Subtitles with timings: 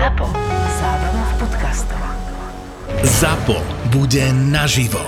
[0.00, 0.32] ZAPO.
[0.80, 2.00] Zábrná v podcastov.
[3.04, 3.60] ZAPO
[3.92, 5.04] bude naživo.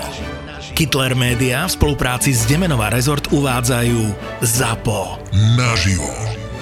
[0.77, 4.13] Kittler Media v spolupráci s Demenová rezort uvádzajú
[4.45, 5.17] ZAPO.
[5.57, 6.13] Naživo.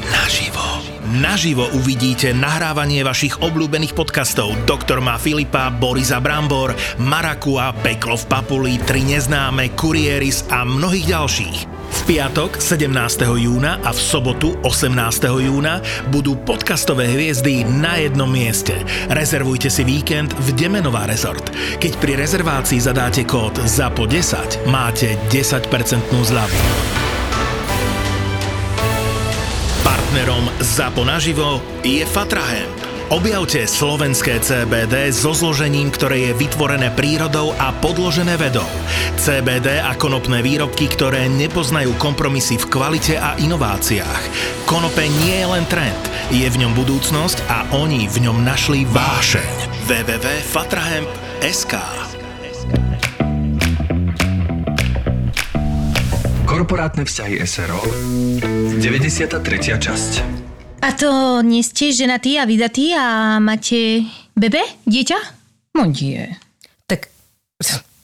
[0.07, 0.63] Naživo.
[1.11, 6.71] Naživo uvidíte nahrávanie vašich obľúbených podcastov Doktor má Filipa, Borisa Brambor,
[7.03, 11.70] Marakua, Peklo v Papuli, Tri neznáme, Kurieris a mnohých ďalších.
[12.01, 12.89] V piatok 17.
[13.37, 15.21] júna a v sobotu 18.
[15.21, 18.73] júna budú podcastové hviezdy na jednom mieste.
[19.13, 21.53] Rezervujte si víkend v Demenová rezort.
[21.77, 25.69] Keď pri rezervácii zadáte kód ZAPO10, máte 10%
[26.09, 26.61] zľavu.
[29.85, 32.80] Partnerom ZAPO naživo je Fatrahem.
[33.11, 38.63] Objavte slovenské CBD so zložením, ktoré je vytvorené prírodou a podložené vedou.
[39.19, 44.23] CBD a konopné výrobky, ktoré nepoznajú kompromisy v kvalite a inováciách.
[44.63, 45.99] Konope nie je len trend,
[46.31, 49.91] je v ňom budúcnosť a oni v ňom našli vášeň.
[49.91, 51.73] www.fatrahemp.sk
[56.47, 57.83] Korporátne vzťahy SRO
[58.79, 59.35] 93.
[59.83, 60.40] časť
[60.81, 64.01] A to nie ste ženatí a vydatí a máte
[64.33, 64.65] bebe?
[64.89, 65.17] Dieťa?
[65.77, 66.25] No nie.
[66.89, 67.07] Tak,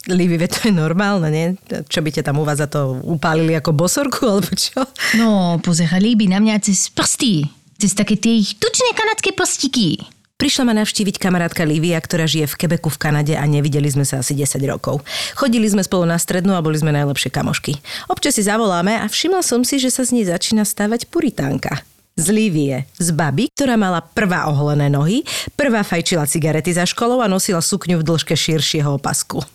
[0.08, 1.45] Livi, veď to je normálne, nie?
[1.67, 4.86] Čo by te tam u vás za to upálili ako bosorku, alebo čo?
[5.19, 7.50] No, pozerali by na mňa cez prsty.
[7.81, 10.06] Cez také tie ich tučné kanadské prstíky.
[10.38, 14.22] Prišla ma navštíviť kamarátka Livia, ktorá žije v Quebecu v Kanade a nevideli sme sa
[14.22, 15.02] asi 10 rokov.
[15.34, 17.73] Chodili sme spolu na strednú a boli sme najlepšie kamošky.
[18.06, 21.81] Občas si zavoláme a všimla som si, že sa z nej začína stávať puritánka.
[22.17, 25.21] Z Lívie, z baby, ktorá mala prvá oholené nohy,
[25.53, 29.45] prvá fajčila cigarety za školou a nosila sukňu v dĺžke širšieho opasku.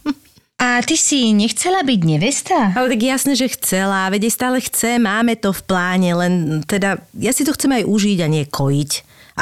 [0.62, 2.70] A ty si nechcela byť nevesta?
[2.78, 7.34] Ale tak jasne, že chcela, veď stále chce, máme to v pláne, len teda ja
[7.34, 8.90] si to chcem aj užiť a nie kojiť.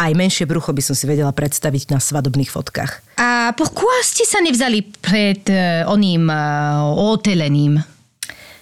[0.00, 3.20] A aj menšie brucho by som si vedela predstaviť na svadobných fotkách.
[3.20, 7.84] A pourquoi ste sa nevzali pred uh, oným uh, otelením?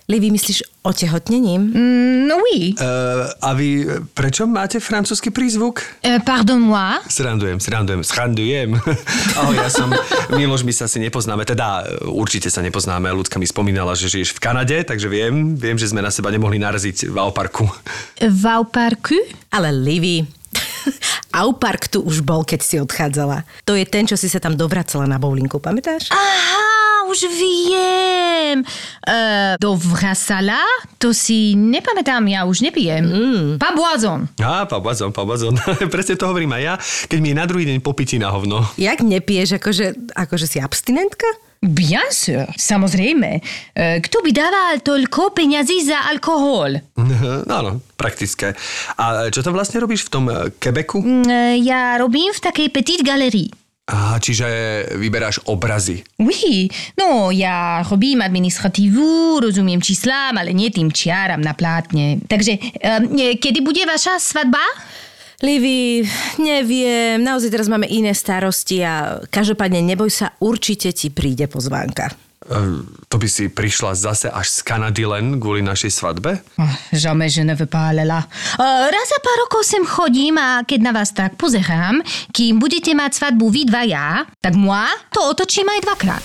[0.09, 1.69] Livi, myslíš otehotnením?
[1.69, 2.73] Mm, no oui.
[2.81, 3.85] Uh, a vy
[4.17, 5.85] prečo máte francúzsky prízvuk?
[6.01, 6.97] Uh, pardon moi?
[7.13, 8.73] Srandujem, srandujem, schrandujem.
[9.45, 9.93] Ahoj, ja som
[10.33, 13.05] Miloš, my sa asi nepoznáme, teda e, určite sa nepoznáme.
[13.13, 16.57] Ľudka mi spomínala, že žiješ v Kanade, takže viem, viem, že sme na seba nemohli
[16.57, 17.69] naraziť v Auparku.
[18.25, 19.21] Vauparku?
[19.53, 20.25] Ale Livi,
[21.43, 23.45] Aupark tu už bol, keď si odchádzala.
[23.69, 26.09] To je ten, čo si sa tam dovracala na bowlinku, pamätáš?
[26.11, 28.65] Aha, už viem.
[29.05, 30.61] Uh, do Vrasala?
[30.99, 33.05] To si nepamätám, ja už nepijem.
[33.05, 33.49] Mm.
[33.61, 34.29] Pabuazon.
[34.41, 35.55] Á, pabazon, pabazon.
[35.93, 36.75] Presne to hovorím aj ja,
[37.09, 38.65] keď mi je na druhý deň popití na hovno.
[38.77, 41.29] Jak nepiješ, akože, akože si abstinentka?
[41.59, 43.43] Bien sûr, samozrejme.
[43.75, 46.79] Uh, kto by dával toľko peňazí za alkohol?
[47.59, 48.55] Áno, praktické.
[48.95, 51.03] A čo tam vlastne robíš v tom eh, Quebecu?
[51.03, 53.51] Uh, ja robím v takej petite galerii.
[53.89, 54.45] Á, čiže
[55.01, 56.05] vyberáš obrazy.
[56.21, 56.69] Oui,
[57.01, 62.21] no ja robím administratívu, rozumiem číslám, ale nie tým čiaram na plátne.
[62.29, 64.61] Takže, um, kedy bude vaša svadba?
[65.39, 66.03] Livi,
[66.43, 72.11] neviem, naozaj teraz máme iné starosti a každopádne neboj sa, určite ti príde pozvánka.
[72.51, 76.43] Uh, to by si prišla zase až z Kanady len kvôli našej svadbe?
[76.59, 78.27] Oh, jamais je ne veux pas aller là.
[78.59, 82.03] Uh, raz za pár rokov sem chodím a keď na vás tak pozerám,
[82.35, 86.25] kým budete mať svadbu vy dva ja, tak moi to otočím aj dvakrát.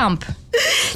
[0.00, 0.24] Tamp!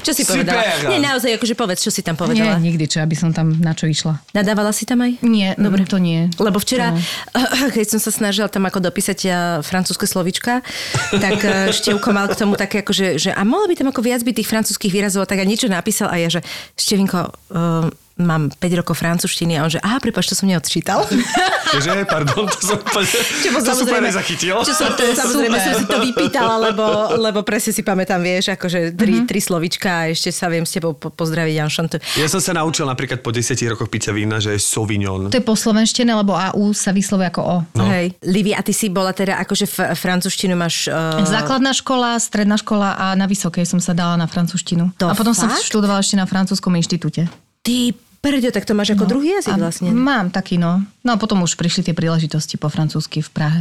[0.01, 0.49] Čo si Super.
[0.49, 0.61] povedala?
[0.89, 2.57] Nie, naozaj, akože povedz, čo si tam povedala.
[2.57, 4.17] Nie, nikdy, čo aby som tam na čo išla.
[4.33, 5.21] Nadávala si tam aj?
[5.21, 6.33] Nie, dobre, to nie.
[6.41, 6.99] Lebo včera, No.
[7.77, 9.29] keď som sa snažila tam ako dopísať
[9.61, 10.65] francúzske slovička,
[11.21, 14.25] tak uh, Števko mal k tomu také akože, že a mohlo by tam ako viac
[14.25, 16.41] byť tých francúzskych výrazov, tak a niečo napísal a ja, že
[16.75, 17.21] Števinko,
[17.53, 21.03] uh, mám 5 rokov francúzštiny a on že, aha, prepáč, to som neodčítal.
[21.75, 23.11] Že, pardon, to som úplne,
[23.51, 24.63] bol to super nezachytil.
[24.63, 26.87] Čo som, to, samozrejme som si to vypýtala, lebo,
[27.19, 29.27] lebo presne si pamätám, vieš, akože tri, Mhm.
[29.27, 31.87] tri slovička a ešte sa viem s tebou po- pozdraviť, Janšon.
[32.15, 35.27] Ja som sa naučil napríklad po 10 rokoch pitia vína, že je Sauvignon.
[35.27, 37.57] To je po slovenštine, lebo AU sa vyslovuje ako O.
[37.75, 37.91] No.
[37.91, 38.15] Hej.
[38.23, 40.87] Livi, a ty si bola teda, akože f- francúzštinu máš...
[40.87, 41.27] Uh...
[41.27, 44.95] Základná škola, stredná škola a na vysokej som sa dala na francúzštinu.
[44.97, 45.67] To a potom som fakt?
[45.67, 47.27] študovala ešte na francúzskom inštitúte.
[47.65, 49.93] Ty Prďo, tak to máš ako druhý jazyk vlastne.
[49.93, 50.81] Mám taký, no.
[51.05, 53.61] No a potom už prišli tie príležitosti po francúzsky v Prahe.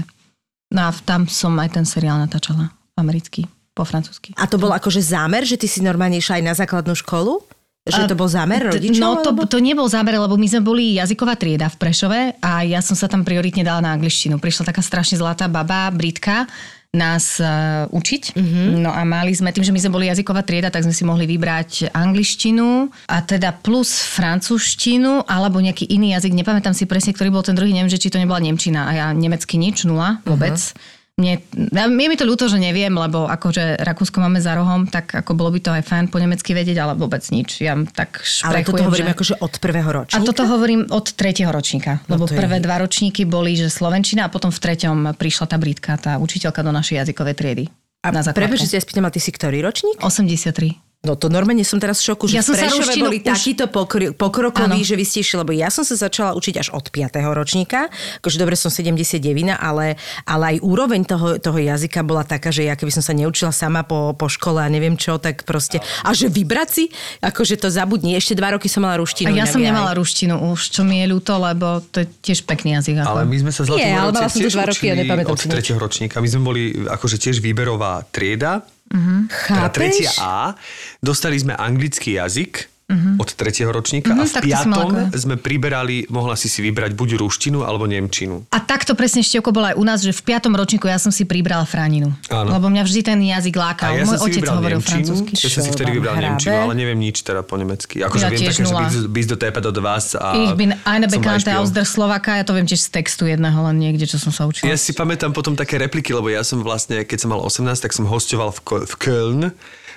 [0.72, 2.72] No a tam som aj ten seriál natáčala.
[2.96, 3.44] Americký,
[3.76, 4.32] po francúzsky.
[4.40, 7.44] A to bol akože zámer, že ty si normálne išla aj na základnú školu?
[7.84, 9.04] Že to bol zámer rodičov?
[9.04, 9.44] No to, alebo?
[9.44, 13.12] to nebol zámer, lebo my sme boli jazyková trieda v Prešove a ja som sa
[13.12, 14.40] tam prioritne dala na angličtinu.
[14.40, 16.48] Prišla taká strašne zlatá baba, Britka,
[16.94, 18.38] nás uh, učiť.
[18.38, 18.86] Mm-hmm.
[18.86, 21.26] No a mali sme, tým, že my sme boli jazyková trieda, tak sme si mohli
[21.26, 27.42] vybrať angličtinu a teda plus francúzštinu alebo nejaký iný jazyk, nepamätám si presne, ktorý bol
[27.42, 30.54] ten druhý, neviem, že či to nebola nemčina a ja nemecky nič, nula, vôbec.
[30.54, 31.02] Uh-huh.
[31.14, 35.38] Mne, je mi to ľúto, že neviem, lebo akože Rakúsko máme za rohom, tak ako
[35.38, 37.62] bolo by to aj fajn po nemecky vedieť, ale vôbec nič.
[37.62, 39.14] Ja tak Ale toto hovorím že...
[39.14, 40.18] akože od prvého ročníka?
[40.18, 42.66] A toto hovorím od tretieho ročníka, no lebo prvé je...
[42.66, 46.74] dva ročníky boli, že Slovenčina a potom v treťom prišla tá Britka, tá učiteľka do
[46.74, 47.64] našej jazykovej triedy.
[48.02, 50.02] A prepáč, že si ja spýtam, a ty si ktorý ročník?
[50.02, 50.93] 83.
[51.04, 53.28] No to normálne som teraz v šoku, že ja som v Prešove boli už...
[53.28, 54.88] takýto pokr- pokrokoví, ano.
[54.88, 57.20] že vy ste išli, lebo ja som sa začala učiť až od 5.
[57.36, 57.92] ročníka,
[58.24, 59.20] akože dobre som 79,
[59.52, 63.52] ale, ale aj úroveň toho, toho jazyka bola taká, že ja keby som sa neučila
[63.52, 66.88] sama po, po škole a neviem čo, tak proste, a že vybrať si,
[67.20, 68.16] akože to zabudni.
[68.16, 69.28] Ešte dva roky som mala ruštinu.
[69.28, 70.00] A ja som nemala aj.
[70.00, 73.04] ruštinu už, čo mi je ľúto, lebo to je tiež pekný jazyk.
[73.04, 73.12] Ako.
[73.12, 75.80] Ale my sme sa zlatom ale mala som to dva roky a nepamätám od tretieho
[75.84, 76.24] ročníka.
[76.24, 79.26] My sme boli akože tiež výberová trieda, Uh-huh.
[79.30, 80.54] Teda tretia A.
[81.00, 83.22] Dostali sme anglický jazyk, uh-huh.
[83.22, 87.64] od tretieho ročníka uh-huh, a v piatom sme priberali, mohla si si vybrať buď ruštinu
[87.64, 88.44] alebo nemčinu.
[88.52, 91.24] A takto presne števko bolo aj u nás, že v piatom ročníku ja som si
[91.24, 92.12] pribrala fráninu.
[92.28, 92.50] Áno.
[92.54, 93.96] Lebo mňa vždy ten jazyk lákal.
[93.96, 95.34] ja Môj otec hovoril nemčinu, francúzsky.
[95.40, 96.26] Ja som si vtedy vybral hrabe.
[96.36, 98.04] nemčinu, ale neviem nič teda po nemecky.
[98.04, 98.90] Akože ja viem také, nula.
[98.90, 102.44] že bis do tepa do vás a Ich bin eine bekannte aus der Slovaka, ja
[102.44, 104.68] to viem tiež z textu jedného len niekde, čo som sa učila.
[104.68, 107.92] Ja si pamätám potom také repliky, lebo ja som vlastne, keď som mal 18, tak
[107.96, 109.42] som hostoval v, v Köln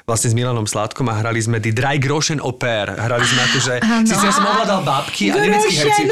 [0.04, 2.93] vlastne s Milanom Sládkom a hrali sme Die Drei Groschen Oper.
[2.93, 3.75] Hrali sme akože,
[4.08, 6.04] si ja som ovládal bábky a nemeckí herci.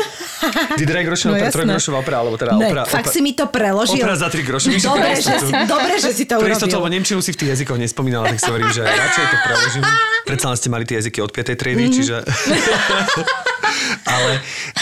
[0.81, 3.33] Die Drei Groschen no, Oper, Trojgrošová opera, alebo teda ne, opera, fakt opera, si mi
[3.37, 4.01] to preložil.
[4.01, 4.69] Opera za 3 groše.
[4.81, 5.35] Dobre, že
[5.69, 6.57] dobre, že si to urobil.
[6.57, 9.85] Pre lebo Nemčinu si v tých jazykoch nespomínala, tak si hovorím, že radšej to preložím.
[10.25, 11.61] Predsa ste mali tie jazyky od 5.
[11.61, 11.97] triedy, mm-hmm.
[11.97, 12.17] čiže...
[14.15, 14.31] Ale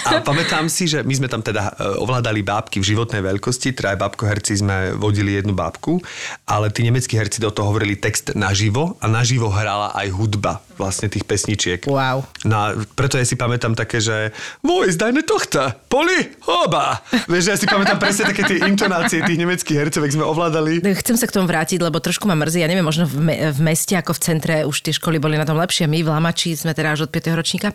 [0.05, 3.97] a pamätám si, že my sme tam teda e, ovládali bábky v životnej veľkosti, traja
[3.97, 6.05] bábkoherci sme vodili jednu bábku,
[6.45, 11.07] ale tí nemeckí herci do toho hovorili text naživo a naživo hrala aj hudba vlastne
[11.09, 11.87] tých pesničiek.
[11.87, 12.27] Wow.
[12.45, 12.67] No a
[12.99, 17.01] preto ja si pamätám také, že Voj, zdajme tohta, poli, hoba.
[17.31, 20.83] Vieš, ja si pamätám presne také tie intonácie tých nemeckých hercov, sme ovládali.
[20.99, 23.61] Chcem sa k tomu vrátiť, lebo trošku ma mrzí, ja neviem, možno v, me- v
[23.63, 25.89] meste ako v centre už tie školy boli na tom lepšie.
[25.89, 27.39] My v Lamači sme teda až od 5.
[27.39, 27.73] ročníka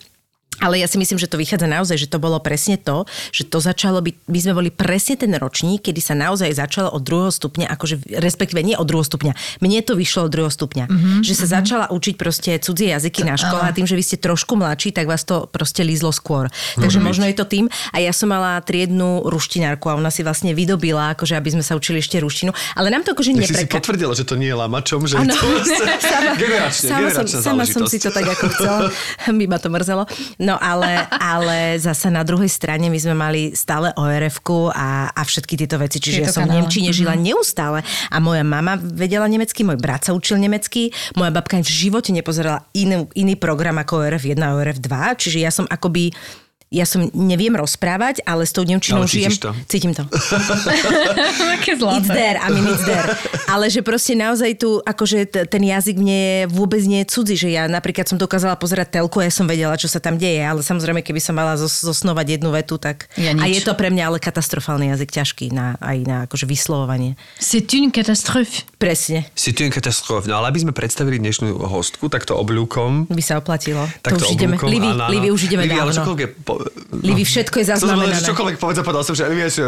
[0.61, 3.61] ale ja si myslím, že to vychádza naozaj, že to bolo presne to, že to
[3.61, 7.69] začalo byť, my sme boli presne ten ročník, kedy sa naozaj začalo od druhého stupňa,
[7.69, 11.45] akože respektíve nie od druhého stupňa, mne to vyšlo od druhého stupňa, mm-hmm, že sa
[11.45, 11.55] mm-hmm.
[11.61, 15.05] začala učiť proste cudzie jazyky na škole a tým, že vy ste trošku mladší, tak
[15.05, 16.49] vás to proste lízlo skôr.
[16.75, 17.65] Takže možno je to tým.
[17.93, 21.77] A ja som mala triednu ruštinárku a ona si vlastne vydobila, akože aby sme sa
[21.77, 23.67] učili ešte ruštinu, ale nám to akože nepreka...
[23.67, 25.33] si potvrdila, že to nie je lamačom, že ano.
[25.33, 25.47] to
[26.11, 28.79] sama, generačne, sama, som, sama som si to tak ako chcela,
[29.39, 30.03] by ma to mrzelo.
[30.47, 34.39] No ale, ale zase na druhej strane my sme mali stále orf
[34.71, 37.27] a, a všetky tieto veci, čiže Tieto ja som v Nemčine žila mm-hmm.
[37.27, 42.15] neustále a moja mama vedela nemecky, môj brat sa učil nemecky, moja babka v živote
[42.15, 44.87] nepozerala iný, iný program ako ORF1 a ORF2,
[45.19, 46.15] čiže ja som akoby
[46.67, 49.31] ja som neviem rozprávať, ale s tou nemčinou no, žijem.
[49.39, 49.55] To.
[49.71, 50.03] Cítim to.
[51.55, 53.07] Aké It's there, I mean it's there.
[53.47, 57.39] Ale že proste naozaj tu, akože t- ten jazyk mne je vôbec nie je cudzí,
[57.39, 60.43] že ja napríklad som dokázala pozerať telku a ja som vedela, čo sa tam deje,
[60.43, 63.07] ale samozrejme, keby som mala zos- zosnovať jednu vetu, tak...
[63.15, 67.15] Ja a je to pre mňa ale katastrofálny jazyk, ťažký na, aj na akože vyslovovanie.
[67.39, 68.67] C'est une catastrophe.
[68.75, 69.23] Presne.
[69.39, 70.27] C'est une catastrophe.
[70.27, 73.07] No ale aby sme predstavili dnešnú hostku, tak to oblúkom...
[73.07, 73.87] By sa oplatilo.
[74.03, 74.59] Tak to, to už ideme.
[74.59, 75.95] Livi, Livi, už ideme Livi, dávno.
[75.95, 76.65] Ale po,
[76.97, 78.17] Livi, všetko je zaznamenané.
[78.17, 79.61] To čokoľvek povedal, povedal som, že vieš,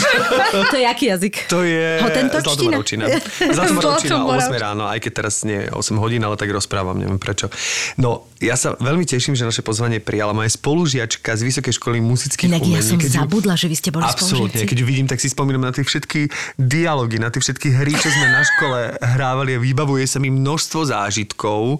[0.72, 1.34] To je aký jazyk?
[1.52, 3.06] To je Hotentočtina.
[3.52, 7.52] Zlatomoravčina o 8 ráno, aj keď teraz nie 8 hodín, ale tak rozprávam, neviem prečo.
[8.00, 12.50] No, ja sa veľmi teším, že naše pozvanie prijala moja spolužiačka z Vysokej školy muzických
[12.50, 12.74] Inak umení.
[12.74, 15.62] ja som keď zabudla, že vy ste boli Absolútne, keď ju vidím, tak si spomínam
[15.62, 16.26] na tie všetky
[16.58, 20.90] dialógy, na tie všetky hry, čo sme na škole hrávali a vybavuje sa mi množstvo
[20.90, 21.78] zážitkov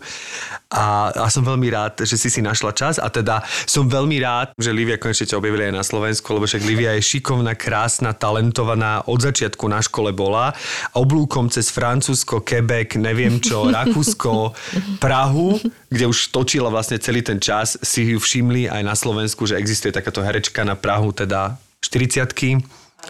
[0.71, 4.54] a, a som veľmi rád, že si si našla čas a teda som veľmi rád,
[4.54, 9.02] že Livia konečne ťa objavili aj na Slovensku, lebo však Livia je šikovná, krásna, talentovaná,
[9.11, 10.54] od začiatku na škole bola.
[10.95, 14.54] Oblúkom cez Francúzsko, Quebec, neviem čo, Rakúsko,
[15.02, 15.59] Prahu,
[15.90, 19.88] kde už točila vlastne celý ten čas, si ju všimli aj na Slovensku, že existuje
[19.88, 22.28] takáto herečka na Prahu, teda 40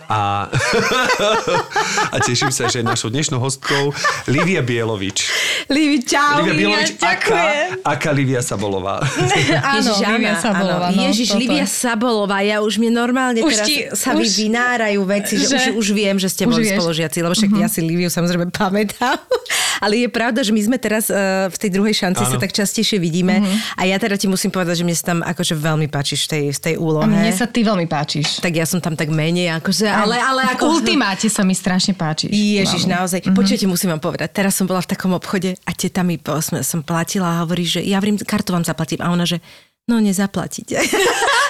[0.07, 0.47] a,
[2.15, 3.91] a teším sa, že našou dnešnou hostkou
[4.31, 5.27] Livia Bielovič.
[5.67, 6.47] Livi, čau.
[6.47, 7.67] Livia Bilovič, aká, ďakujem.
[7.83, 9.03] aká Livia Sabolová.
[9.75, 10.87] Áno, Ježiš, Livia Sabolová.
[10.87, 10.97] áno.
[10.97, 11.41] no, Ježiš, toto.
[11.43, 15.51] Livia Sabolová, ja už mi normálne Už teraz ti- sa mi už- vynárajú veci, že,
[15.51, 16.79] že- už, už viem, že ste už boli vieš.
[16.79, 19.19] spolužiaci, lebo však ja si Liviu samozrejme pamätám.
[19.83, 22.43] Ale je pravda, že my sme teraz uh, v tej druhej šanci sa Áno.
[22.43, 23.43] tak častejšie vidíme
[23.75, 26.45] a ja teda ti musím povedať, že mne sa tam akože veľmi páčiš v tej,
[26.55, 27.03] v tej úlohe.
[27.03, 28.39] A mne sa ty veľmi páčiš.
[28.39, 30.79] Tak ja som tam tak menej, akože, ale, ale v ako...
[30.79, 32.31] ultimáte sa mi strašne páčiš.
[32.31, 32.95] Ježiš, Mami.
[32.95, 33.19] naozaj.
[33.27, 33.37] Mm-hmm.
[33.37, 34.31] Počujete, musím vám povedať.
[34.31, 37.67] Teraz som bola v takom obchode a teta mi po, som, som platila a hovorí,
[37.67, 39.03] že ja vrím, kartu vám zaplatím.
[39.03, 39.43] A ona, že
[39.91, 40.79] no nezaplatíte.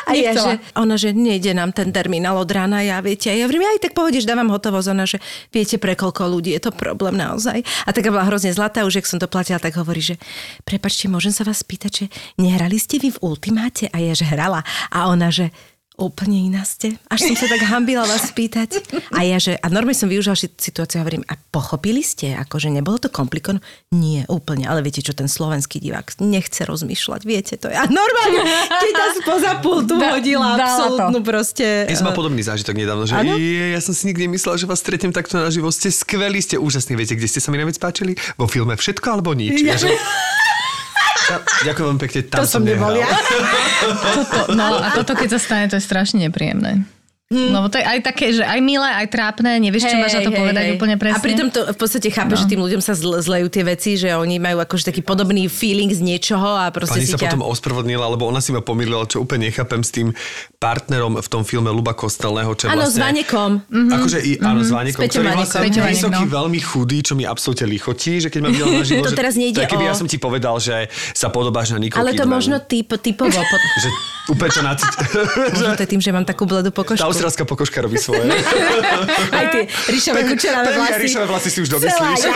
[0.02, 3.30] A ja, že, ona, že nejde nám ten terminál od rána, ja viete.
[3.30, 4.88] A ja hovorím, ja aj tak pohodieš, dávam hotovosť.
[4.92, 5.22] Ona, že
[5.54, 7.62] viete, pre koľko ľudí je to problém naozaj.
[7.86, 10.20] A taká bola hrozne zlatá, už jak som to platila, tak hovorí, že
[10.66, 13.88] prepačte, môžem sa vás spýtať, že nehrali ste vy v ultimáte?
[13.94, 14.66] A ja, že hrala.
[14.90, 15.54] A ona, že
[15.94, 16.96] úplne iná ste.
[17.06, 18.80] Až som sa tak hambila vás spýtať.
[19.10, 22.68] A ja, že, a normálne som využila si- situáciu a hovorím, a pochopili ste, akože
[22.68, 23.60] nebolo to komplikované?
[23.90, 27.68] Nie, úplne, ale viete čo, ten slovenský divák nechce rozmýšľať, viete to.
[27.68, 30.64] A normálne, keď nás poza pultu Da- hodila dala to.
[30.64, 31.64] absolútnu proste...
[31.84, 34.78] Ja som mal podobný zážitok nedávno, že je, ja som si nikdy nemyslel, že vás
[34.78, 35.68] stretnem takto na živo.
[35.68, 36.94] Ste skvelí, ste úžasní.
[36.94, 38.12] Viete, kde ste sa mi najviac páčili?
[38.34, 39.60] Vo filme Všetko alebo nič.
[39.60, 39.76] Ja.
[39.76, 39.92] že...
[41.40, 43.02] Ďakujem veľmi pekne, tam To som nebol nehral.
[43.02, 43.08] ja.
[44.16, 46.86] Toto, no a toto, keď sa stane, to je strašne nepríjemné.
[47.32, 47.48] Hm.
[47.48, 50.32] Lebo to je aj také, že aj milé, aj trápne, nevieš, čo máš na to
[50.36, 51.16] povedať úplne presne.
[51.16, 52.38] A pritom to v podstate chápe, no.
[52.38, 55.88] že tým ľuďom sa zle, zlejú tie veci, že oni majú akože taký podobný feeling
[55.88, 57.32] z niečoho a proste Pani si sa ťa...
[57.32, 60.12] potom ospravedlnila, lebo ona si ma pomýlila, čo úplne nechápem s tým
[60.60, 63.24] partnerom v tom filme Luba Kostelného, čo Áno, s vlastne...
[63.24, 63.50] Vanekom.
[63.72, 65.48] Akože i, áno, s Vanekom, S Peťom ktorý je Vanekom.
[65.48, 66.30] vlastne Peťo vysoký, no.
[66.36, 69.34] veľmi chudý, čo mi absolútne lichotí, že keď ma videl na živo, To že, teraz
[69.34, 72.28] nejde to keby o- ja som ti povedal, že sa podobáš na Nicole Ale to
[72.28, 73.32] možno typ, typovo.
[73.32, 73.56] Po...
[73.82, 73.88] Že
[74.30, 74.84] úplne to.
[75.58, 77.02] Možno to je tým, že mám takú bledú pokožku.
[77.22, 78.26] Austrálska pokožka robí svoje.
[79.38, 81.06] Aj tie ríšové kučeravé vlasy.
[81.06, 82.20] ríšové vlasy si už domyslíš.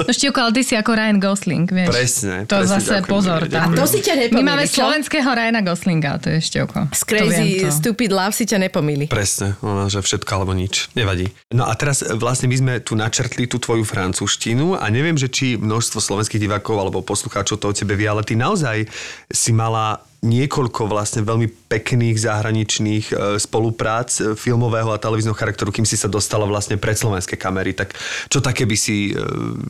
[0.00, 1.88] No Števko, ale ty si ako Ryan Gosling, vieš.
[1.88, 3.40] Presne, To presne, zase ďakujem, pozor.
[3.42, 3.72] ďakujem.
[3.72, 3.78] Tam.
[3.78, 4.76] To si ťa nepomýli, My máme čo?
[4.76, 6.80] slovenského Ryana Goslinga, to je Števko.
[6.90, 7.72] Z Crazy to.
[7.72, 9.04] Stupid Love si ťa nepomýli.
[9.08, 10.92] Presne, ona, že všetko alebo nič.
[10.92, 11.32] Nevadí.
[11.50, 15.32] No a teraz e, vlastne my sme tu načrtli tú tvoju francúzštinu a neviem, že
[15.32, 18.84] či množstvo slovenských divákov alebo poslucháčov to o tebe vie, ale ty naozaj
[19.30, 25.88] si mala niekoľko vlastne veľmi pekných zahraničných e, spoluprác e, filmového a televízneho charakteru, kým
[25.88, 27.72] si sa dostala vlastne pred slovenské kamery.
[27.72, 27.96] Tak
[28.28, 29.20] čo také by si e,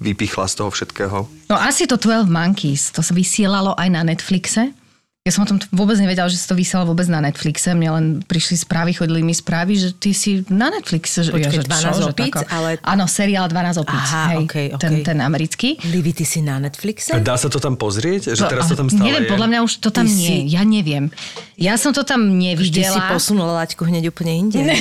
[0.02, 1.18] vypichla z toho všetkého?
[1.46, 4.74] No asi to 12 Monkeys, to sa vysielalo aj na Netflixe.
[5.20, 7.76] Ja som o tom vôbec nevedela, že sa to vysiela vôbec na Netflixe.
[7.76, 11.20] Mne len prišli správy, chodili mi správy, že ty si na Netflixe.
[11.20, 14.00] Že, Počkaj, ja, že 12 čo, že opíc, tako- ale- Áno, seriál 12 opíc.
[14.00, 14.80] Aha, hej, okej, okej.
[14.80, 15.76] Ten, ten americký.
[15.84, 17.20] Livi, ty si na Netflixe?
[17.20, 18.32] Dá sa to tam pozrieť?
[18.32, 19.30] Že teraz to tam stále Neviem, je?
[19.30, 20.24] podľa mňa už to tam Ty nie.
[20.40, 21.12] si- Ja neviem.
[21.54, 22.88] Ja som to tam nevidela.
[22.88, 24.56] si posunula laťku hneď úplne inde.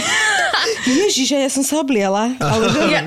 [0.80, 2.32] Ježiš, ja som sa obliala.
[2.38, 2.80] Ale že...
[2.90, 3.04] Ja,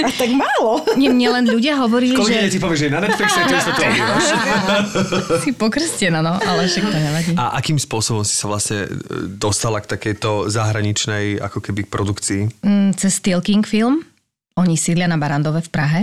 [0.00, 0.86] A tak málo.
[0.94, 3.62] nie, mne len ľudia hovorili, Kolegyne že ti povie, že je na Netflixe, ty už
[3.64, 4.26] sa to obývaš.
[5.42, 7.32] si pokrstená, no, ale však to nevadí.
[7.40, 8.88] A akým spôsobom si sa vlastne e,
[9.40, 12.60] dostala k takejto zahraničnej ako keby produkcii?
[12.60, 14.04] Mm, cez Steel King film.
[14.60, 16.02] Oni sídlia na Barandove v Prahe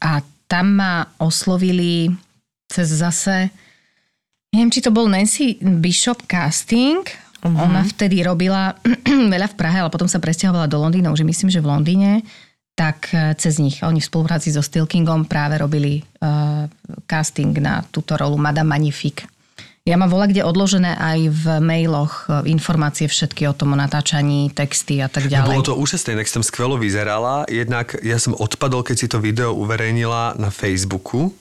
[0.00, 2.08] a tam ma oslovili
[2.68, 3.52] cez zase,
[4.52, 7.04] neviem, či to bol Nancy Bishop casting.
[7.38, 7.64] Uh-huh.
[7.64, 8.76] Ona vtedy robila
[9.32, 12.10] veľa v Prahe, ale potom sa presťahovala do Londýna, už myslím, že v Londýne.
[12.76, 16.68] Tak eh, cez nich, oni v spolupráci so Steel Kingom práve robili uh,
[17.08, 19.26] casting na túto rolu Madame Magnifique.
[19.88, 24.52] Ja mám voľa kde odložené aj v mailoch eh, informácie všetky o tom o natáčaní,
[24.52, 25.48] texty a tak ďalej.
[25.48, 27.48] bolo to úžasné, si tam skvelo vyzerala.
[27.48, 31.32] Jednak ja som odpadol, keď si to video uverejnila na Facebooku.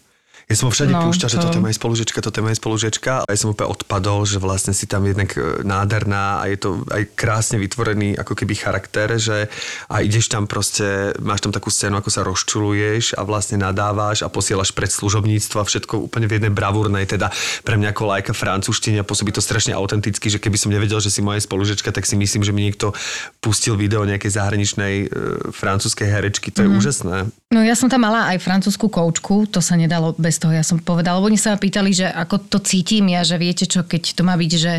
[0.48, 2.56] Ja som ho všade No, púšťal, že to- toto je moja spolužička, toto je moja
[2.56, 3.28] spolužička.
[3.28, 6.88] A ja som úplne odpadol, že vlastne si tam jednak e, nádherná a je to
[6.88, 9.52] aj krásne vytvorený ako keby charakter, že
[9.92, 14.32] a ideš tam proste, máš tam takú scénu, ako sa rozčuluješ a vlastne nadávaš a
[14.32, 17.28] posielaš pred služobníctvo a všetko úplne v jednej bravúrnej, teda
[17.68, 21.12] pre mňa ako lajka francúzštine a pôsobí to strašne autenticky, že keby som nevedel, že
[21.12, 22.96] si moja spolužička, tak si myslím, že mi niekto
[23.44, 25.06] pustil video nejakej zahraničnej e,
[25.52, 26.56] francúzskej herečky.
[26.56, 26.80] To je mm-hmm.
[26.80, 27.16] úžasné.
[27.52, 30.82] No ja som tam mala aj francúzsku koučku, to sa nedalo bez toho, ja som
[30.82, 34.18] povedala, lebo oni sa ma pýtali, že ako to cítim ja, že viete čo, keď
[34.18, 34.74] to má byť, že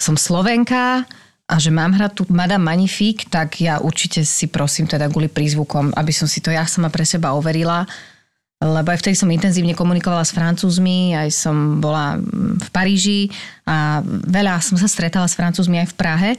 [0.00, 1.04] som Slovenka
[1.50, 5.92] a že mám hrať tu Madame Magnifique, tak ja určite si prosím teda kvôli prízvukom,
[5.98, 7.84] aby som si to ja sama pre seba overila,
[8.60, 13.20] lebo aj vtedy som intenzívne komunikovala s Francúzmi, aj som bola mm, v Paríži
[13.64, 16.30] a veľa som sa stretala s Francúzmi aj v Prahe,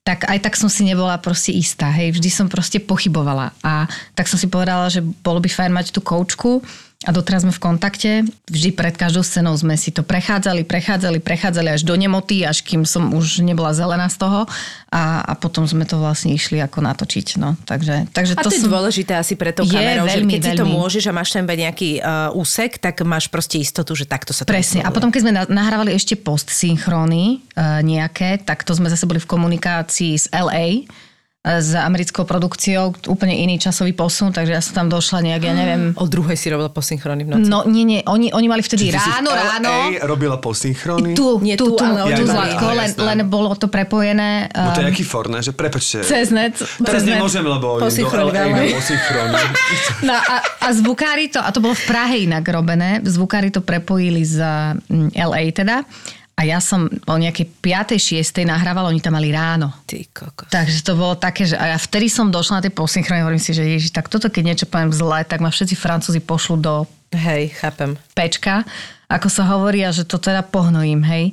[0.00, 4.30] tak aj tak som si nebola proste istá, hej, vždy som proste pochybovala a tak
[4.30, 6.64] som si povedala, že bolo by fajn mať tú koučku
[7.04, 8.10] a doteraz sme v kontakte.
[8.48, 12.88] Vždy pred každou scénou sme si to prechádzali, prechádzali, prechádzali až do nemoty, až kým
[12.88, 14.48] som už nebola zelená z toho
[14.88, 17.36] a, a potom sme to vlastne išli ako natočiť.
[17.36, 17.52] No.
[17.68, 18.72] Takže, takže A to, je som...
[18.72, 20.72] dôležité asi pre tou kamerou, veľmi, že keď si to veľmi.
[20.72, 24.56] môžeš a máš tam nejaký uh, úsek, tak máš proste istotu, že takto sa to
[24.56, 24.80] Presne.
[24.80, 24.96] A vyslovuje.
[24.96, 29.28] potom, keď sme na- nahrávali ešte postsynchróny uh, nejaké, tak to sme zase boli v
[29.28, 31.05] komunikácii s LA, e,
[31.46, 35.82] s americkou produkciou, úplne iný časový posun, takže ja som tam došla nejak, ja neviem...
[36.02, 37.46] O druhej si robila posynchrony v noci.
[37.46, 39.70] No nie, nie, oni, oni mali vtedy si ráno, LA ráno.
[40.10, 41.14] robila posynchrony?
[41.14, 44.82] Tu, Nie tu, tu, tu, ale tu, Zlatko, len, len bolo to prepojené No to
[44.82, 46.02] je um, aký forné, že prepačte.
[46.02, 46.58] cez net.
[46.58, 47.16] Teraz cez net.
[47.16, 48.34] nemôžem, lebo posynchrony.
[50.02, 54.26] No a, a zvukári to, a to bolo v Prahe inak robené, zvukári to prepojili
[54.26, 54.42] z
[54.90, 55.86] mm, LA teda.
[56.36, 57.96] A ja som o nejakej 5.
[57.96, 58.44] 6.
[58.44, 59.72] nahrávala, oni tam mali ráno.
[59.88, 60.52] Ty kokos.
[60.52, 63.56] Takže to bolo také, že a ja vtedy som došla na tie posynchrony, hovorím si,
[63.56, 66.84] že ježiš, tak toto keď niečo poviem zle, tak ma všetci francúzi pošlu do
[67.16, 67.96] Hej, chápem.
[68.12, 68.68] pečka,
[69.08, 71.32] ako sa hovorí, a že to teda pohnojím, hej.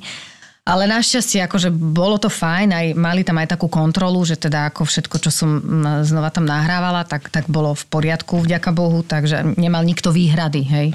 [0.64, 4.88] Ale našťastie, akože bolo to fajn, aj mali tam aj takú kontrolu, že teda ako
[4.88, 5.60] všetko, čo som
[6.00, 10.88] znova tam nahrávala, tak, tak bolo v poriadku, vďaka Bohu, takže nemal nikto výhrady, hej.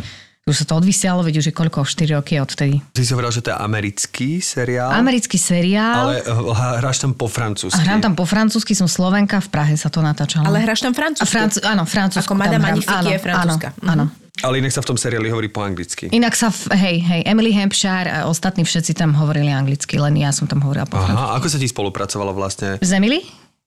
[0.50, 2.82] Už sa to odvysialo, veď už je koľko, 4 roky odtedy.
[2.92, 7.30] Ty si hovorila, že to je americký seriál, Americký seriál, ale eh, hráš tam po
[7.30, 7.78] francúzsky.
[7.78, 10.50] a hrám tam po francúzsky, som Slovenka, v Prahe sa to natáčalo.
[10.50, 11.30] Ale hráš tam a francúzsku.
[11.30, 12.66] Franc- áno, francúzsku Ako Madame.
[12.66, 13.70] Magnifique je francúzska.
[13.86, 14.06] Áno, áno.
[14.40, 16.08] Ale inak sa v tom seriáli hovorí po anglicky.
[16.16, 20.32] Inak sa, v, hej, hej, Emily Hampshire a ostatní všetci tam hovorili anglicky, len ja
[20.32, 21.20] som tam hovorila po francúzsky.
[21.20, 22.80] Aha, ako sa ti spolupracovalo vlastne?
[22.80, 23.20] Z Emily?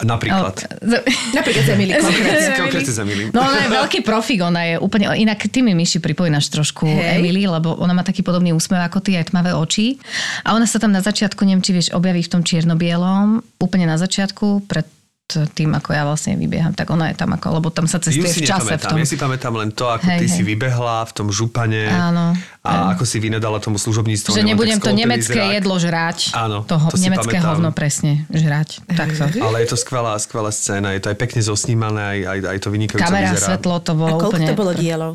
[0.03, 0.57] Napríklad.
[1.39, 2.93] Napríklad z Emily konkrétne.
[3.07, 3.23] Emily.
[3.31, 7.23] No ona je veľký profik, ona je úplne, inak ty mi myši pripomínaš trošku Hej.
[7.23, 10.03] Emily, lebo ona má taký podobný úsmev ako ty, aj tmavé oči.
[10.43, 13.95] A ona sa tam na začiatku, neviem, či vieš, objaví v tom čierno-bielom, úplne na
[13.95, 14.89] začiatku, pred
[15.31, 18.29] tým, ako ja vlastne vybieham, tak ona je tam ako, lebo tam sa Ju cestuje
[18.29, 19.01] si v čase v tom.
[19.01, 20.35] Ja si pamätám len to, ako Hej, ty hej.
[20.37, 22.37] si vybehla v tom župane Áno.
[22.61, 24.29] a ako si vynadala tomu služobníctvu.
[24.29, 25.57] Že nebudem to nemecké zrak.
[25.57, 26.19] jedlo žrať.
[26.37, 27.49] Áno, Toho to nemecké pamätám.
[27.49, 28.85] hovno presne žrať.
[28.93, 29.25] Takto.
[29.49, 32.69] Ale je to skvelá, skvelá scéna, je to aj pekne zosnímané, aj, aj, aj to
[32.69, 33.47] vynikajúco Kamera, vyzerá.
[33.57, 34.47] svetlo, to A bolo koľko úplne...
[34.47, 35.13] to bolo dielov?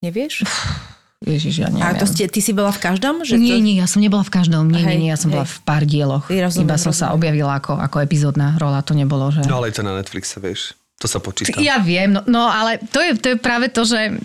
[0.00, 0.34] Nevieš?
[1.20, 1.84] Ježiš, ja neviem.
[1.84, 3.20] A to ste, ty si bola v každom?
[3.28, 3.64] Že Nie, to...
[3.64, 4.72] nie, ja som nebola v každom.
[4.72, 5.36] Nie, Hej, nie, nie, ja som hej.
[5.36, 6.24] bola v pár dieloch.
[6.32, 7.16] Rozumiem, Iba som sa rozumiem.
[7.20, 9.44] objavila ako, ako epizódna rola, to nebolo, že...
[9.44, 10.72] No ale je to na Netflixe, vieš.
[10.96, 11.56] To sa počíta.
[11.60, 14.16] Ja viem, no, no ale to je, to je práve to, že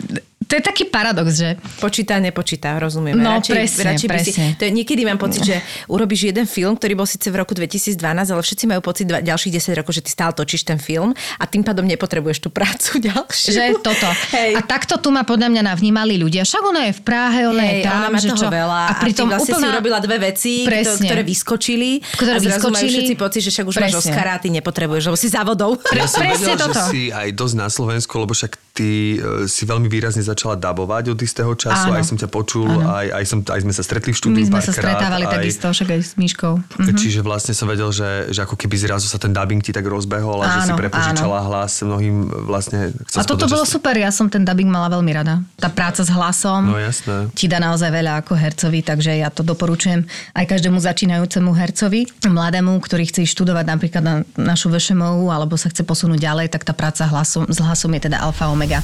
[0.45, 3.17] to je taký paradox, že Počíta, nepočíta, rozumieme.
[3.17, 4.45] No, radšej, presne, radšej by si, presne.
[4.55, 7.97] to je, niekedy mám pocit, že urobíš jeden film, ktorý bol síce v roku 2012,
[8.03, 11.43] ale všetci majú pocit dva, ďalších 10 rokov, že ty stále točíš ten film a
[11.43, 13.49] tým pádom nepotrebuješ tú prácu ďalšiu.
[13.49, 14.07] že toto.
[14.31, 14.55] Hej.
[14.55, 16.43] A takto tu ma podľa mňa navnímali ľudia.
[16.43, 17.97] Však ona je v Prahe, ona je Hej, tam.
[17.97, 18.49] ona má že toho čo?
[18.49, 19.61] veľa a pritom ty vlastne úplná...
[19.61, 21.05] si urobila dve veci, Presne.
[21.05, 22.91] ktoré vyskočili Ktoré a zrazu majú vyskočili.
[22.91, 24.11] všetci pocit, že však už máš Presne.
[24.11, 25.71] Oscara a ty nepotrebuješ, lebo si závodou.
[25.89, 26.73] Ja Presne vedel, toto.
[26.75, 31.15] že si aj dosť na Slovensku, lebo však ty e, si veľmi výrazne začala dabovať
[31.15, 31.97] od istého času, Áno.
[31.97, 34.59] aj som ťa počul, aj, aj, som, aj sme sa stretli v My štúdiu sme
[34.59, 36.53] sa stretávali aj, takisto, však aj s Myškou.
[36.83, 36.93] Mhm.
[36.93, 40.43] Čiže vlastne som vedel, že, že ako keby zrazu sa ten dubbing ti tak rozbehol
[40.43, 42.91] a že si Áno, prepožičala hlas mnohým vlastne...
[43.15, 45.39] A toto povedať, bolo si- super, ja som ten dubbing mala veľmi rada.
[45.55, 47.31] Tá práca s hlasom No jasné.
[47.31, 50.03] ti dá naozaj veľa ako hercovi, takže ja to doporučujem
[50.35, 55.85] aj každému začínajúcemu hercovi, mladému, ktorý chce študovať napríklad na našu VŠMU alebo sa chce
[55.85, 58.81] posunúť ďalej, tak tá práca hlasom, s hlasom je teda alfa omega.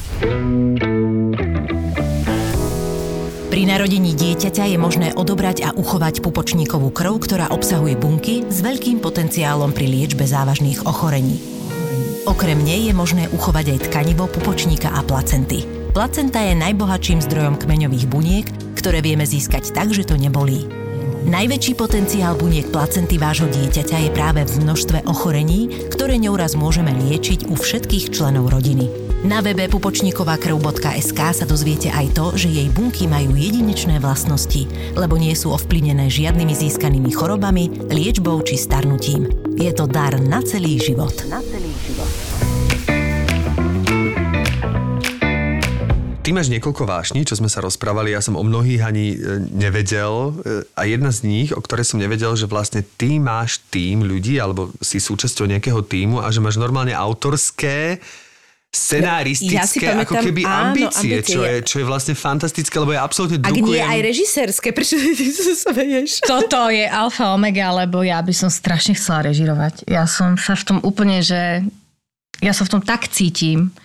[3.52, 9.04] Pri narodení dieťaťa je možné odobrať a uchovať pupočníkovú krv, ktorá obsahuje bunky s veľkým
[9.04, 11.36] potenciálom pri liečbe závažných ochorení.
[12.24, 15.68] Okrem nej je možné uchovať aj tkanivo pupočníka a placenty.
[15.92, 18.48] Placenta je najbohatším zdrojom kmeňových buniek,
[18.80, 20.72] ktoré vieme získať tak, že to nebolí.
[21.28, 26.96] Najväčší potenciál buniek placenty vášho dieťaťa je práve v množstve ochorení, ktoré ňou raz môžeme
[26.96, 29.11] liečiť u všetkých členov rodiny.
[29.22, 34.66] Na webe pupočníkovakrv.sk sa dozviete aj to, že jej bunky majú jedinečné vlastnosti,
[34.98, 39.30] lebo nie sú ovplyvnené žiadnymi získanými chorobami, liečbou či starnutím.
[39.62, 41.14] Je to dar na celý život.
[41.30, 42.10] Na celý život.
[46.22, 50.14] Ty máš niekoľko vášní, čo sme sa rozprávali, ja som o mnohých ani e, nevedel
[50.14, 54.42] e, a jedna z nich, o ktorej som nevedel, že vlastne ty máš tým ľudí,
[54.42, 58.02] alebo si súčasťou nejakého týmu a že máš normálne autorské
[58.72, 61.36] scenaristické Ja si ako keby áno, ambície, ambície.
[61.36, 63.84] čo je, čo je vlastne fantastické, lebo ja absolútne Ak nie drukujem...
[63.84, 66.24] aj režisérske, prečo ty sa smeješ?
[66.24, 69.92] Toto je alfa omega, lebo ja by som strašne chcela režirovať.
[69.92, 71.68] Ja som sa v tom úplne, že
[72.40, 73.76] ja sa v tom tak cítim,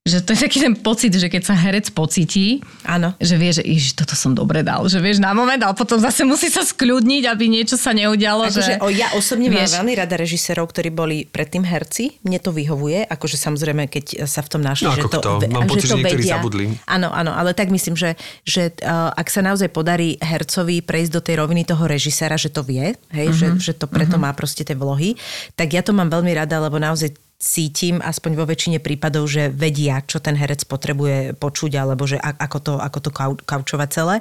[0.00, 3.12] že to je taký ten pocit, že keď sa herec pocíti, Áno.
[3.16, 6.24] že vie, že iž, toto som dobre dal, že vieš na moment, ale potom zase
[6.24, 8.48] musí sa skľudniť, aby niečo sa neudialo.
[8.48, 12.16] Akože, že, o, ja osobne vieš, mám veľmi rada režisérov, ktorí boli predtým herci.
[12.22, 15.30] Mne to vyhovuje, akože samozrejme, keď sa v tom našli, No, že to, kto?
[15.44, 16.34] Mám že pocit, to že niektorí vedia.
[16.34, 16.64] zabudli.
[16.86, 21.20] Áno, áno, ale tak myslím, že, že uh, ak sa naozaj podarí hercovi prejsť do
[21.20, 23.36] tej roviny toho režiséra, že to vie, hej, Mhm.
[23.36, 25.20] že, že to preto má proste tie vlohy,
[25.52, 30.02] tak ja to mám veľmi rada, lebo naozaj cítim, aspoň vo väčšine prípadov, že vedia,
[30.02, 34.16] čo ten herec potrebuje počuť, alebo že ako to, ako to kau, kaučovať celé.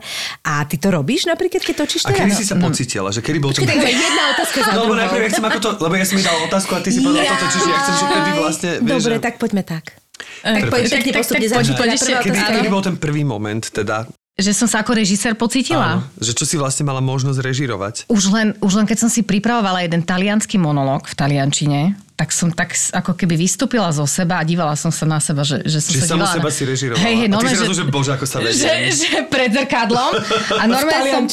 [0.45, 3.09] A ty to robíš napríklad, keď točíš A kedy si sa pocítila?
[3.09, 3.65] Že kedy bol ten...
[3.65, 6.15] Počkaj, tak jedna otázka za No, lebo najprv ja chcem ako to, lebo ja som
[6.15, 8.69] mi dal otázku a ty si povedal toto, čiže ja chcem, že kedy vlastne...
[8.85, 9.83] vieš, Dobre, že- tak poďme tak.
[10.17, 10.69] Tak Prepáč.
[10.69, 11.45] poď Tak- pekne postupne.
[11.49, 14.05] prvá Kedy, kedy bol ten prvý moment teda?
[14.37, 15.97] Že som sa ako režisér pocítila.
[15.97, 17.95] Áno, že čo si vlastne mala možnosť režirovať?
[18.05, 22.53] Už len, už len keď som si pripravovala jeden talianský monológ v taliančine, tak som
[22.53, 25.89] tak ako keby vystúpila zo seba a dívala som sa na seba, že, že som
[25.89, 26.53] Čiže sa dívala seba na...
[26.53, 27.01] si režirovala.
[27.01, 28.61] Hej, hej, a ty si zrazu, že bože, ako sa vedie.
[28.61, 30.11] že, že pred zrkadlom.
[30.53, 31.25] A normálne som,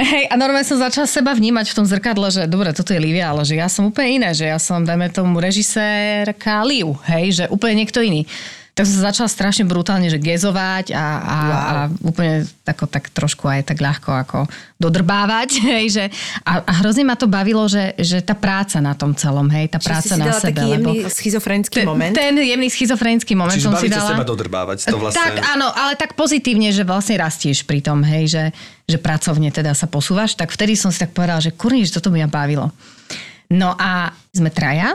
[0.00, 3.36] Hej, a normálne som začala seba vnímať v tom zrkadle, že dobre, toto je Livia,
[3.36, 7.44] ale že ja som úplne iné, že ja som, dajme tomu, režisérka Liu, hej, že
[7.52, 8.24] úplne niekto iný.
[8.80, 11.52] Tak som sa začala strašne brutálne, že gezovať a, a, wow.
[11.52, 14.38] a úplne tako, tak trošku aj tak ľahko ako
[14.80, 16.04] dodrbávať, hej, že
[16.40, 19.76] a, a hrozne ma to bavilo, že, že tá práca na tom celom, hej, tá
[19.76, 20.48] Čiže práca si si na dala sebe.
[20.56, 22.14] taký lebo jemný schizofrenický ten, moment.
[22.16, 24.16] ten jemný schizofrenický moment Čiže som si dala.
[24.16, 25.20] seba dodrbávať, to vlastne...
[25.20, 28.44] Tak áno, ale tak pozitívne, že vlastne rastieš pri tom, hej, že,
[28.88, 32.08] že pracovne teda sa posúvaš, tak vtedy som si tak povedala, že kurní, že toto
[32.08, 32.72] mi bavilo.
[33.50, 34.94] No a sme traja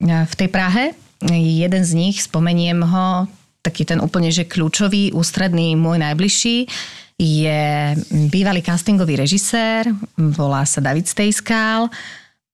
[0.00, 1.05] v tej Prahe.
[1.24, 3.24] Jeden z nich, spomeniem ho,
[3.64, 6.68] taký ten úplne, že kľúčový, ústredný, môj najbližší,
[7.16, 7.96] je
[8.28, 9.88] bývalý castingový režisér,
[10.20, 11.88] volá sa David Stejskal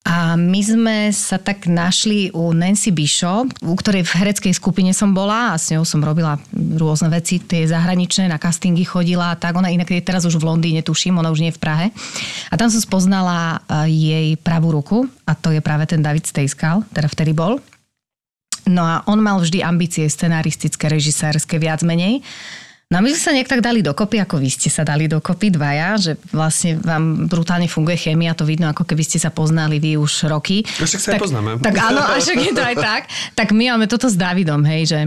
[0.03, 5.15] a my sme sa tak našli u Nancy Bishop, u ktorej v hereckej skupine som
[5.15, 9.55] bola a s ňou som robila rôzne veci, tie zahraničné, na castingy chodila a tak.
[9.55, 11.87] Ona inak je teraz už v Londýne, tuším, ona už nie je v Prahe.
[12.51, 16.83] A tam som spoznala eh, jej pravú ruku a to je práve ten David Stejskal,
[16.91, 17.63] teda vtedy bol.
[18.67, 22.23] No a on mal vždy ambície scenaristické, režisérske, viac menej.
[22.93, 25.49] No a my sme sa nejak tak dali dokopy, ako vy ste sa dali dokopy
[25.49, 29.97] dvaja, že vlastne vám brutálne funguje chémia, to vidno, ako keby ste sa poznali vy
[29.97, 30.61] už roky.
[30.61, 31.49] Však sa aj poznáme.
[31.57, 33.01] Tak áno, a však je to aj tak.
[33.33, 34.99] Tak my máme toto s Davidom, hej, že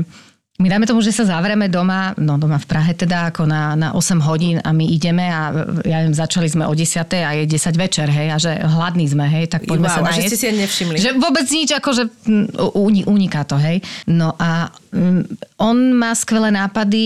[0.56, 3.88] my dáme tomu, že sa zavrieme doma, no doma v Prahe teda, ako na, na
[3.92, 5.52] 8 hodín a my ideme a
[5.84, 9.28] ja neviem, začali sme o 10 a je 10 večer, hej, a že hladní sme,
[9.28, 10.16] hej, tak poďme Wow, sa najesť.
[10.16, 10.96] že ste si nevšimli.
[10.96, 12.02] Že vôbec nič, akože
[12.72, 13.84] uni- uniká to, hej.
[14.08, 14.72] No a
[15.60, 17.04] on má skvelé nápady,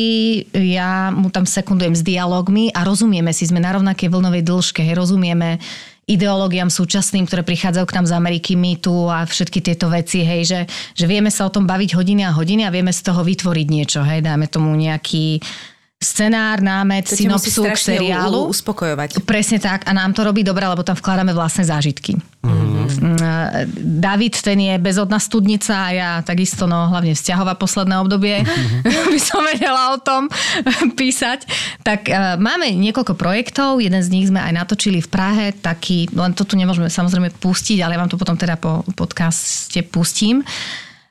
[0.55, 4.95] ja mu tam sekundujem s dialogmi a rozumieme si, sme na rovnakej vlnovej dĺžke, hej,
[4.95, 5.59] rozumieme
[6.11, 10.61] ideológiám súčasným, ktoré prichádzajú k nám z Ameriky, mýtu a všetky tieto veci, hej, že,
[10.99, 14.01] že vieme sa o tom baviť hodiny a hodiny a vieme z toho vytvoriť niečo,
[14.03, 15.39] hej, dáme tomu nejaký
[16.01, 18.49] scenár, námet, To synopsu k seriálu.
[18.49, 19.21] uspokojovať.
[19.29, 22.17] Presne tak a nám to robí dobre, lebo tam vkladáme vlastné zážitky.
[22.41, 23.21] Mm-hmm.
[24.01, 28.41] David, ten je bezodná studnica a ja takisto, no hlavne vzťahová posledné obdobie,
[29.13, 30.33] by som vedela o tom
[30.99, 31.45] písať.
[31.85, 36.33] Tak uh, máme niekoľko projektov, jeden z nich sme aj natočili v Prahe, taký, len
[36.33, 40.41] to tu nemôžeme samozrejme pustiť, ale ja vám to potom teda po podcaste pustím.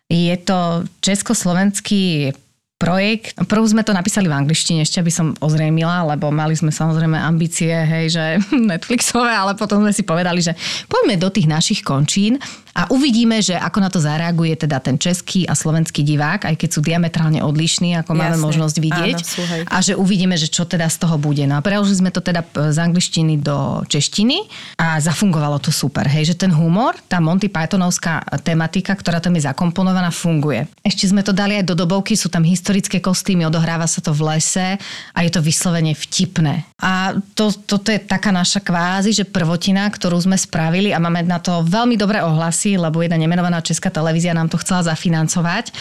[0.10, 2.34] Je to československý
[2.80, 3.36] projekt.
[3.36, 7.76] Prv sme to napísali v angličtine, ešte aby som ozrejmila, lebo mali sme samozrejme ambície,
[7.76, 8.24] hej, že
[8.72, 10.56] Netflixové, ale potom sme si povedali, že
[10.88, 12.40] poďme do tých našich končín
[12.72, 16.70] a uvidíme, že ako na to zareaguje teda ten český a slovenský divák, aj keď
[16.72, 18.48] sú diametrálne odlišní, ako máme Jasne.
[18.48, 19.18] možnosť vidieť.
[19.20, 21.44] Áno, sú, a že uvidíme, že čo teda z toho bude.
[21.44, 24.48] No a preložili sme to teda z angličtiny do češtiny
[24.80, 26.08] a zafungovalo to super.
[26.08, 30.64] Hej, že ten humor, tá Monty Pythonovská tematika, ktorá tam je zakomponovaná, funguje.
[30.80, 32.69] Ešte sme to dali aj do dobovky, sú tam historické
[33.02, 34.78] kostýmy, odohráva sa to v lese
[35.14, 36.70] a je to vyslovene vtipné.
[36.80, 41.42] A to, toto je taká naša kvázi, že prvotina, ktorú sme spravili a máme na
[41.42, 45.74] to veľmi dobré ohlasy, lebo jedna nemenovaná česká televízia nám to chcela zafinancovať.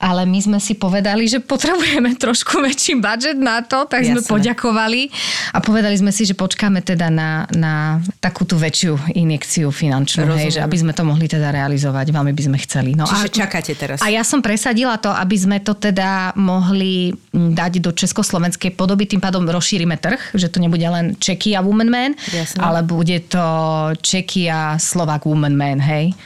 [0.00, 4.32] Ale my sme si povedali, že potrebujeme trošku väčší budget na to, tak sme Jasné.
[4.32, 5.12] poďakovali
[5.52, 10.56] a povedali sme si, že počkáme teda na, na takú tú väčšiu injekciu finančnú, hej,
[10.56, 12.96] že aby sme to mohli teda realizovať, veľmi by sme chceli.
[12.96, 14.00] No Čiže a, čakáte teraz.
[14.00, 19.20] a ja som presadila to, aby sme to teda mohli dať do československej podoby, tým
[19.20, 22.56] pádom rozšírime trh, že to nebude len Čeky a Woman Man, Jasné.
[22.56, 23.44] ale bude to
[24.00, 26.16] Čeky a Slovak Woman Man, hej.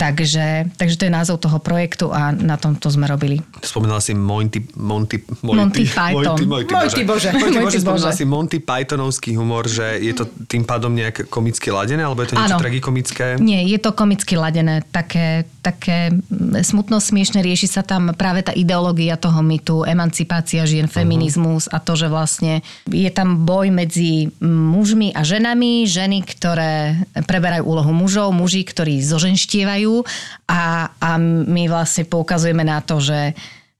[0.00, 3.36] Takže, takže to je názov toho projektu a na tomto sme robili.
[3.60, 4.64] Spomínala si Monty...
[4.80, 6.40] Monty, Monty Python.
[6.40, 7.28] Monty, Monty, Monty Bože.
[7.36, 8.16] Monty Monty Bože, spomínala Bože.
[8.16, 12.40] si Monty Pythonovský humor, že je to tým pádom nejak komicky ladené, alebo je to
[12.40, 12.64] niečo Áno.
[12.64, 13.36] tragikomické?
[13.44, 18.52] Nie, je to komicky ladené, také také mm, smutno smiešne, rieši sa tam práve tá
[18.56, 25.12] ideológia toho mytu, emancipácia žien, feminizmus a to, že vlastne je tam boj medzi mužmi
[25.12, 29.89] a ženami, ženy, ktoré preberajú úlohu mužov, muži, ktorí zoženštievajú
[30.46, 33.34] a, a my vlastne poukazujeme na to, že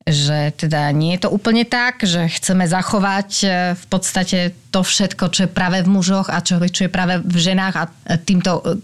[0.09, 3.47] že teda nie je to úplne tak, že chceme zachovať e,
[3.77, 7.37] v podstate to všetko, čo je práve v mužoch a čo, čo je práve v
[7.37, 7.85] ženách a
[8.25, 8.81] týmto e,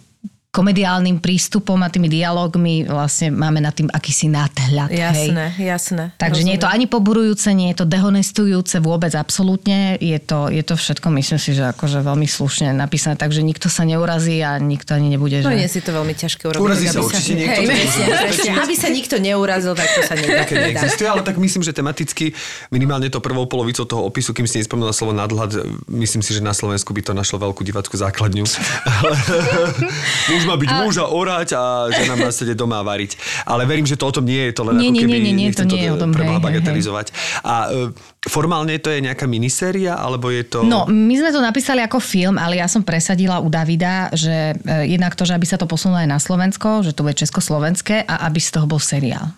[0.57, 4.89] komediálnym prístupom a tými dialogmi vlastne máme na tým akýsi náhľad.
[4.89, 5.69] Jasné, hej.
[5.69, 6.05] jasné.
[6.17, 6.49] Takže rozumiem.
[6.49, 10.01] nie je to ani poburujúce, nie je to dehonestujúce vôbec absolútne.
[10.01, 13.85] Je to, je to všetko, myslím si, že akože veľmi slušne napísané, takže nikto sa
[13.85, 15.45] neurazí a nikto ani nebude.
[15.45, 15.61] No že...
[15.61, 16.65] nie si to veľmi ťažké urobiť.
[16.65, 17.61] Urazí sa určite niekto.
[17.61, 18.51] Hej, presne, presne.
[18.57, 20.49] Aby sa nikto neurazil, tak to sa nedá.
[20.49, 22.33] Také neexistuje, ale tak myslím, že tematicky
[22.73, 26.57] minimálne to prvou polovicou toho opisu, kým si nespomínala slovo nadhľad, myslím si, že na
[26.57, 28.47] Slovensku by to našlo veľkú divackú základňu.
[30.47, 33.19] Muž má byť muž a orať a žena má sedieť doma a variť.
[33.43, 35.23] Ale verím, že to o tom nie je, to len Nie, ako nie, keby nie,
[35.35, 37.07] nie, nie, to nie je o tom, hej, hej, bagatelizovať.
[37.43, 37.91] A e,
[38.31, 40.63] formálne to je nejaká miniséria, alebo je to...
[40.63, 44.95] No, my sme to napísali ako film, ale ja som presadila u Davida, že e,
[44.95, 48.31] jednak to, že aby sa to posunulo aj na Slovensko, že to bude československé a
[48.31, 49.35] aby z toho bol seriál.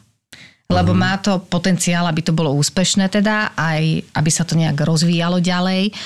[0.68, 1.01] Lebo Mhm.
[1.01, 5.97] má to potenciál, aby to bolo úspešné teda, aj aby sa to nejak rozvíjalo ďalej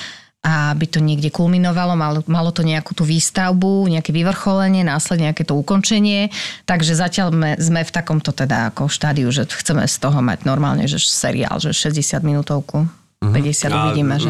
[0.43, 5.55] aby to niekde kulminovalo, malo, malo to nejakú tú výstavbu, nejaké vyvrcholenie, následne nejaké to
[5.55, 6.27] ukončenie.
[6.67, 10.83] Takže zatiaľ sme, sme v takomto teda ako štádiu, že chceme z toho mať normálne,
[10.83, 13.02] že seriál, že 60 minútovku.
[13.31, 14.29] 50 A uvidíme, že...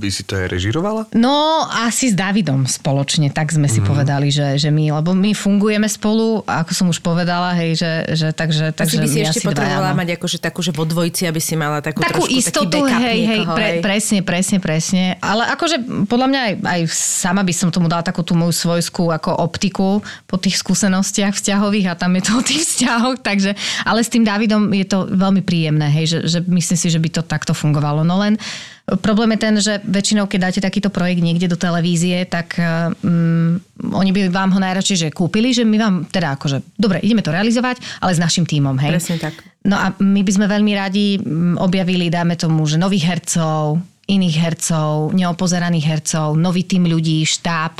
[0.00, 1.02] by si to aj režirovala?
[1.12, 3.86] No, asi s Davidom spoločne, tak sme si mm.
[3.86, 8.28] povedali, že, že my, lebo my fungujeme spolu, ako som už povedala, hej, že, že
[8.32, 10.00] takže, Takže by si ešte asi potrebovala dvaja, no.
[10.00, 13.02] mať akože takú, že vo dvojici, aby si mala takú, Takú trošku istotu, taký backup
[13.02, 13.80] hej, hej, niekoho, pre, hej.
[13.82, 15.02] presne, presne, presne.
[15.20, 19.10] Ale akože podľa mňa aj, aj sama by som tomu dala takú tú moju svojskú
[19.10, 24.00] ako optiku po tých skúsenostiach vzťahových a tam je to o tých vzťahoch, takže, ale
[24.00, 27.22] s tým Davidom je to veľmi príjemné, hej, že, že myslím si, že by to
[27.26, 28.06] takto fungovalo.
[28.06, 28.34] No len
[28.82, 34.10] Problém je ten, že väčšinou, keď dáte takýto projekt niekde do televízie, tak um, oni
[34.10, 37.78] by vám ho najradšej že kúpili, že my vám teda akože, dobre, ideme to realizovať,
[38.02, 38.98] ale s našim tímom, hej.
[38.98, 39.38] Presne tak.
[39.62, 43.78] No a my by sme veľmi radi mm, objavili, dáme tomu, že nových hercov,
[44.10, 47.78] iných hercov, neopozeraných hercov, nový tým ľudí, štáb,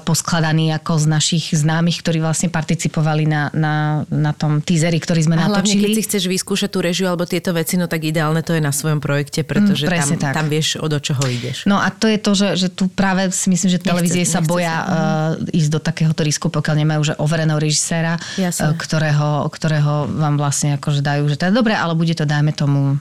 [0.00, 3.74] poskladaný ako z našich známych, ktorí vlastne participovali na, na,
[4.08, 5.96] na tom teaseri, ktorý sme A hlavne, keď natočili.
[6.00, 8.98] si chceš vyskúšať tú režiu alebo tieto veci, no tak ideálne to je na svojom
[8.98, 10.34] projekte, pretože Mm, tam, tak.
[10.34, 11.68] tam vieš, od čoho ideš.
[11.68, 14.48] No a to je to, že, že tu práve si myslím, že televízie sa nechce
[14.48, 14.84] boja sa,
[15.36, 18.70] uh, ísť do takéhoto risku, pokiaľ nemajú že overeného režiséra, Jasné.
[18.70, 22.96] uh, ktorého, ktorého vám vlastne akože dajú, že teda dobre, ale bude to dajme tomu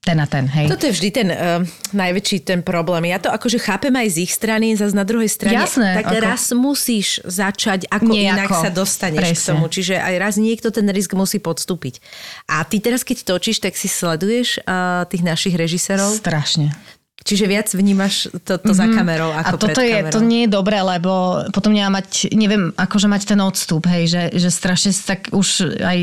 [0.00, 0.64] ten a ten, hej.
[0.72, 1.60] Toto je vždy ten uh,
[1.92, 3.04] najväčší ten problém.
[3.12, 5.60] Ja to akože chápem aj z ich strany, zase na druhej strane.
[5.60, 8.24] Jasné, tak ako- raz musíš začať, ako Nejako.
[8.32, 9.36] inak sa dostaneš Presne.
[9.36, 9.64] k tomu.
[9.68, 12.00] Čiže aj raz niekto ten risk musí podstúpiť.
[12.48, 16.16] A ty teraz, keď točíš, tak si sleduješ uh, tých našich režisérov.
[16.16, 16.72] Strašne.
[17.20, 19.36] Čiže viac vnímaš to, to za kamerou Mhm.
[19.36, 20.14] A ako toto pred je, kamerou.
[20.16, 21.12] to nie je dobré, lebo
[21.52, 25.48] potom nemá mať, neviem, akože mať ten odstup, hej, že, že strašne tak už
[25.84, 25.98] aj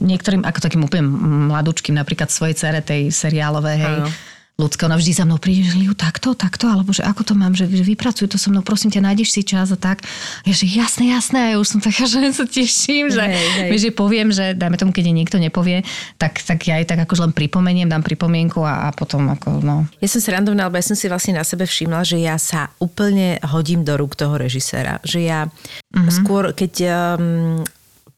[0.00, 1.04] niektorým, ako takým úplne
[1.52, 4.08] mladúčkým, napríklad svojej cere tej seriálovej, hej, Áno.
[4.54, 7.58] Ľudské, ona vždy za mnou príde, že Liu, takto, takto, alebo že ako to mám,
[7.58, 10.06] že, že vypracuj to so mnou, prosím ťa, nájdeš si čas a tak.
[10.46, 13.70] Ja že jasné, jasné, a ja už som taká, že sa teším, že, Hej, hej.
[13.82, 15.82] že poviem, že dajme tomu, keď niekto nepovie,
[16.22, 19.90] tak, tak ja aj tak akože len pripomeniem, dám pripomienku a, a potom ako, no,
[19.98, 23.42] Ja som srandovná, lebo ja som si vlastne na sebe všimla, že ja sa úplne
[23.42, 25.02] hodím do rúk toho režiséra.
[25.02, 26.14] Že ja mm-hmm.
[26.14, 26.72] skôr, keď
[27.18, 27.66] um,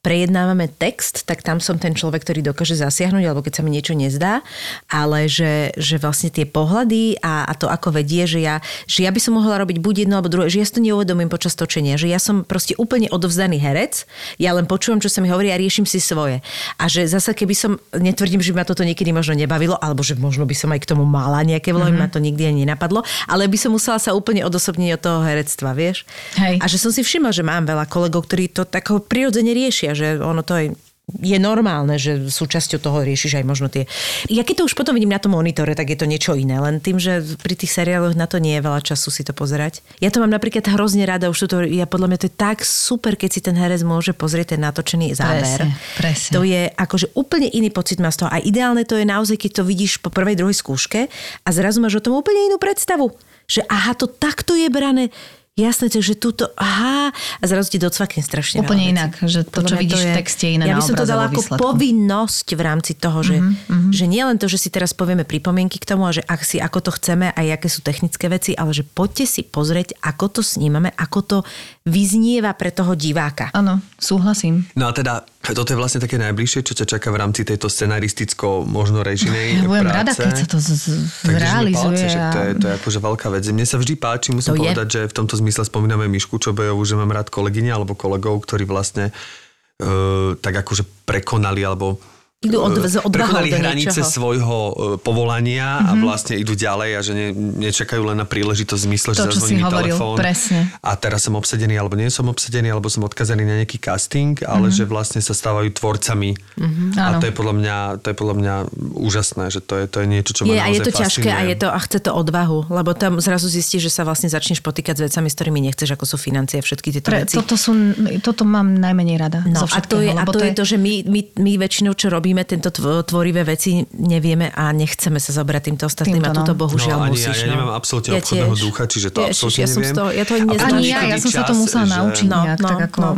[0.07, 3.99] prejednávame text, tak tam som ten človek, ktorý dokáže zasiahnuť, alebo keď sa mi niečo
[3.99, 4.47] nezdá,
[4.87, 9.11] ale že, že vlastne tie pohľady a, a to ako vedie, že ja, že ja
[9.11, 11.99] by som mohla robiť buď jedno alebo druhé, že ja si to neuvedomím počas točenia,
[11.99, 14.07] že ja som proste úplne odovzdaný herec,
[14.39, 16.39] ja len počúvam, čo sa mi hovorí a riešim si svoje.
[16.79, 20.15] A že zasa keby som, netvrdím, že by ma toto niekedy možno nebavilo, alebo že
[20.15, 22.07] možno by som aj k tomu mala nejaké vlohy, mm-hmm.
[22.07, 25.75] ma to nikdy ani nenapadlo, ale by som musela sa úplne odosobniť od toho herectva,
[25.75, 26.07] vieš?
[26.39, 26.63] Hej.
[26.63, 30.21] A že som si všimla, že mám veľa kolegov, ktorí to tak prirodzene riešia, že
[30.21, 33.87] ono to je je normálne, že súčasťou toho riešiš aj možno tie...
[34.27, 36.59] Ja keď to už potom vidím na tom monitore, tak je to niečo iné.
[36.59, 39.87] Len tým, že pri tých seriáloch na to nie je veľa času si to pozerať.
[40.03, 43.15] Ja to mám napríklad hrozne rada, už to, ja podľa mňa to je tak super,
[43.15, 45.47] keď si ten herec môže pozrieť ten natočený záver.
[45.47, 46.33] Presne, presne.
[46.35, 48.31] To je akože úplne iný pocit má z toho.
[48.35, 51.07] A ideálne to je naozaj, keď to vidíš po prvej, druhej skúške
[51.47, 53.15] a zrazu máš o tom úplne inú predstavu.
[53.47, 55.15] Že aha, to takto je brané
[55.57, 59.77] Jasné, takže túto, aha, a zrazu ti docvakne strašne Úplne inak, že to, Podľa čo
[59.81, 61.63] vidíš v texte, je iné Ja by som to dala ako výsledku.
[61.65, 63.89] povinnosť v rámci toho, že, mm-hmm.
[63.89, 66.61] že nie len to, že si teraz povieme pripomienky k tomu a že ak si,
[66.61, 70.41] ako to chceme a aké sú technické veci, ale že poďte si pozrieť, ako to
[70.45, 71.39] snímame, ako to
[71.85, 73.49] vyznieva pre toho diváka.
[73.51, 74.69] Áno, súhlasím.
[74.77, 78.61] No a teda, toto je vlastne také najbližšie, čo ťa čaká v rámci tejto scenaristicko,
[78.61, 79.97] možno režinej Ja budem práce.
[79.97, 81.97] rada, keď sa to z- zrealizuje.
[81.97, 83.45] palce, že to je, a- to je akože veľká vec.
[83.47, 84.63] Mne sa vždy páči, musím To je.
[84.67, 88.67] povedať, že v tomto zmysle spomíname Mišku Čobejovú, že mám rád kolegyne alebo kolegov, ktorí
[88.67, 92.03] vlastne uh, tak akože prekonali alebo
[92.47, 94.07] Idú od- z prekonali hranice niečoho.
[94.07, 95.91] svojho uh, povolania mm-hmm.
[95.91, 97.29] a vlastne idú ďalej a že ne,
[97.67, 100.61] nečakajú len na príležitosť v zmysle, To, že zazvoní si hovoril, telefón presne.
[100.81, 104.71] a teraz som obsedený alebo nie som obsedený alebo som odkazaný na nejaký casting, ale
[104.71, 104.79] mm-hmm.
[104.79, 106.89] že vlastne sa stávajú tvorcami mm-hmm.
[106.97, 107.19] a Áno.
[107.19, 108.55] to je podľa mňa, to je podľa mňa
[108.95, 111.41] úžasné, že to je, to je niečo, čo ma Je, a je to ťažké a,
[111.49, 115.01] je to, a chce to odvahu, lebo tam zrazu zistíš, že sa vlastne začneš potýkať
[115.01, 117.35] s vecami, s ktorými nechceš, ako sú financie a všetky tieto Pre, veci.
[117.37, 117.73] toto, sú,
[118.21, 119.41] toto mám najmenej rada.
[119.47, 122.13] No a to je, a lebo to je to, že my, my, my väčšinou, čo
[122.13, 126.39] robíme, tento tvo- tvorivé veci nevieme a nechceme sa zobrať týmto ostatným Týmto, a no.
[126.43, 127.39] túto bohužiaľ no, ani musíš.
[127.39, 127.53] ja, ja no.
[127.55, 128.65] nemám absolútne Ja obchodného tiež.
[128.67, 129.95] ducha, čiže to Ježiš, absolútne ja som neviem.
[129.97, 132.59] toho, ja to ani Ani ja, ja som sa to musela že- naučiť No, nejak,
[132.59, 133.01] no, tak ako...
[133.01, 133.13] no.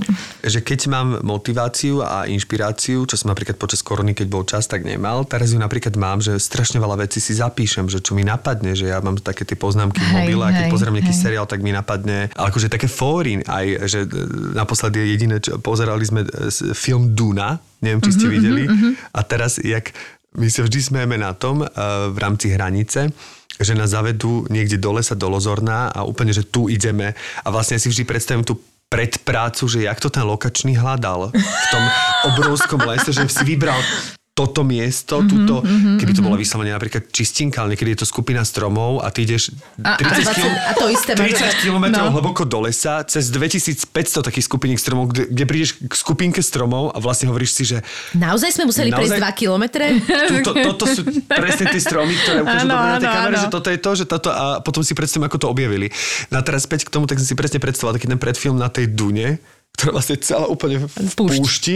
[0.45, 4.85] že keď mám motiváciu a inšpiráciu, čo som napríklad počas korony, keď bol čas, tak
[4.85, 8.77] nemal, teraz ju napríklad mám, že strašne veľa vecí si zapíšem, že čo mi napadne,
[8.77, 11.23] že ja mám také tie poznámky v Hej, mobile a keď hej, pozerám nejaký hej.
[11.25, 14.09] seriál, tak mi napadne, ale akože také fóry, aj, že e,
[14.53, 16.29] naposledy je jediné, čo pozerali sme e,
[16.75, 18.65] film Duna, neviem, či ste Mhm, videli,
[19.13, 19.95] a teraz, jak
[20.35, 21.67] my sa vždy smejeme na tom e,
[22.11, 23.11] v rámci hranice,
[23.59, 27.17] že nás zavedú niekde do lesa, do Lozorná a úplne, že tu ideme.
[27.43, 31.85] A vlastne si vždy predstavím tú predprácu, že jak to ten lokačný hľadal v tom
[32.33, 33.77] obrovskom lese, že si vybral
[34.39, 35.55] toto miesto, Mhm, túto,
[35.99, 39.51] keby to bola vyslovene napríklad čistinka, ale niekedy je to skupina stromov a ty ideš
[39.77, 42.15] A- a 30, 20 km, a to isté máš 30 kilometrov No.
[42.15, 43.91] hlboko do lesa, cez 2500
[44.23, 47.83] takých skupiniek stromov, kde, kde prídeš k skupinke stromov a vlastne hovoríš si, že
[48.15, 49.19] Naozaj sme museli Naozaj?
[49.19, 49.85] prejsť 2 kilometre?
[50.31, 53.69] Tuto, toto sú presne tie stromy, ktoré ukážu Áno, dobre na tej kamere, že toto
[53.69, 55.91] je to, že toto a potom si predstavím, ako to objavili.
[56.29, 58.69] No a teraz späť k tomu, tak som si presne predstavoval taký ten predfilm na
[58.69, 59.41] tej Dune,
[59.77, 61.39] ktorá vlastne celá úplne v, Púšť.
[61.39, 61.75] púšti.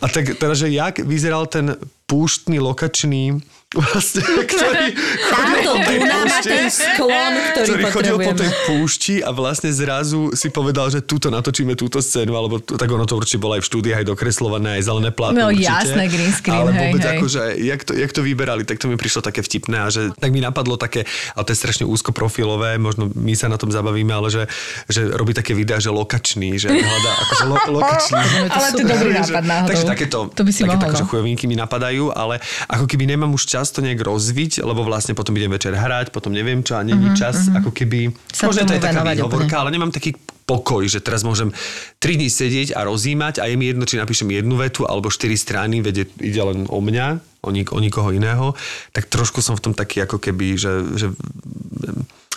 [0.00, 1.76] A tak teraz, že jak vyzeral ten
[2.08, 3.40] púštny lokačný
[3.74, 4.86] vlastne, ktorý
[5.26, 10.48] chodil po tej púšti, sklon, ktorý ktorý chodil po tej púšti a vlastne zrazu si
[10.48, 13.98] povedal, že túto natočíme túto scénu, alebo tak ono to určite bolo aj v štúdiách
[14.00, 15.66] aj dokreslované, aj zelené plátno No, určite.
[15.66, 17.12] jasné, green screen, Ale vôbec hej.
[17.18, 20.30] akože, jak to, jak to vyberali, tak to mi prišlo také vtipné a že tak
[20.30, 21.02] mi napadlo také,
[21.34, 24.42] ale to je strašne úzko profilové, možno my sa na tom zabavíme, ale že,
[24.86, 28.20] že robí také videá, že lokačný, že hľadá akože lo, lokačný.
[28.48, 29.68] Ale to je dobrý nápad náhodou.
[29.68, 31.08] Takže takéto, To by si takéto mohol, akože no.
[31.10, 32.34] chujovinky mi napadajú, ale
[32.68, 36.28] ako keby nemám už čas to nejak rozviť, lebo vlastne potom idem večer hrať, potom
[36.30, 38.08] neviem čo a není čas, ako keby...
[38.08, 40.12] Mhm, Sa možno to je taká výhovorka, ale nemám taký
[40.44, 41.56] pokoj, že teraz môžem
[41.98, 45.32] 3 dní sedieť a rozímať a je mi jedno, či napíšem jednu vetu alebo 4
[45.34, 47.06] strany, veď je- ide len o mňa,
[47.40, 48.52] o, nik- o nikoho iného,
[48.90, 51.06] tak trošku som v tom taký ako keby, že, že,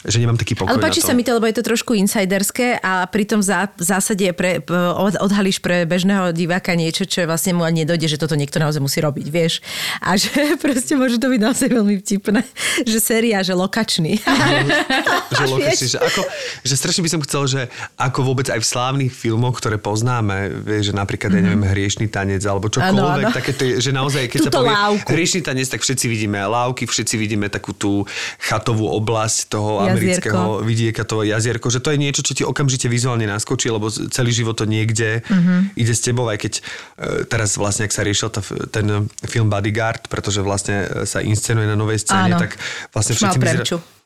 [0.03, 3.05] že nemám taký pokoj Ale páči sa mi to, lebo je to trošku insiderské a
[3.05, 4.61] pritom v zá- v zásade pre,
[5.17, 8.99] odhalíš pre bežného diváka niečo, čo vlastne mu ani nedojde, že toto niekto naozaj musí
[8.99, 9.63] robiť, vieš.
[9.99, 10.29] A že
[10.63, 12.41] proste môže to byť naozaj veľmi vtipné,
[12.83, 14.21] že séria, že lokačný.
[15.29, 16.21] že, lokačný, že, ako,
[16.61, 17.61] že strašne by som chcel, že
[17.95, 22.43] ako vôbec aj v slávnych filmoch, ktoré poznáme, vieš, že napríklad, ja neviem, hriešný tanec
[22.43, 23.35] alebo čokoľvek, Áno, áno.
[23.35, 25.09] také tie, že naozaj, keď sa Túto povie lávku.
[25.09, 28.03] hriešný tanec, tak všetci vidíme lávky, všetci vidíme takú tú
[28.39, 30.29] chatovú oblasť toho Jazierko.
[30.29, 34.31] amerického vidieka, toho jazierko, že to je niečo, čo ti okamžite vizuálne naskočí, lebo celý
[34.31, 35.73] život to niekde Mhm.
[35.75, 36.61] ide s tebou, aj keď e,
[37.25, 38.85] teraz vlastne, ak sa riešil tá, ten
[39.23, 42.39] film Bodyguard, pretože vlastne e, sa inscenuje na novej scéne, Áno.
[42.39, 42.59] tak
[42.91, 43.35] vlastne Už mal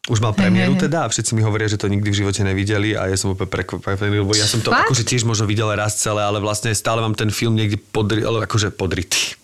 [0.09, 0.85] už mal Hej, premiéru hej, hej.
[0.89, 3.53] teda a všetci mi hovoria, že to nikdy v živote nevideli a ja som úplne
[3.53, 4.89] prekvapený, lebo ja som to Fakt?
[4.89, 8.49] akože tiež možno videl raz celé, ale vlastne stále mám ten film niekde podri, ale
[8.49, 9.37] akože podritý.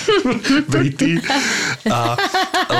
[0.72, 1.20] Britý.
[1.84, 2.16] A,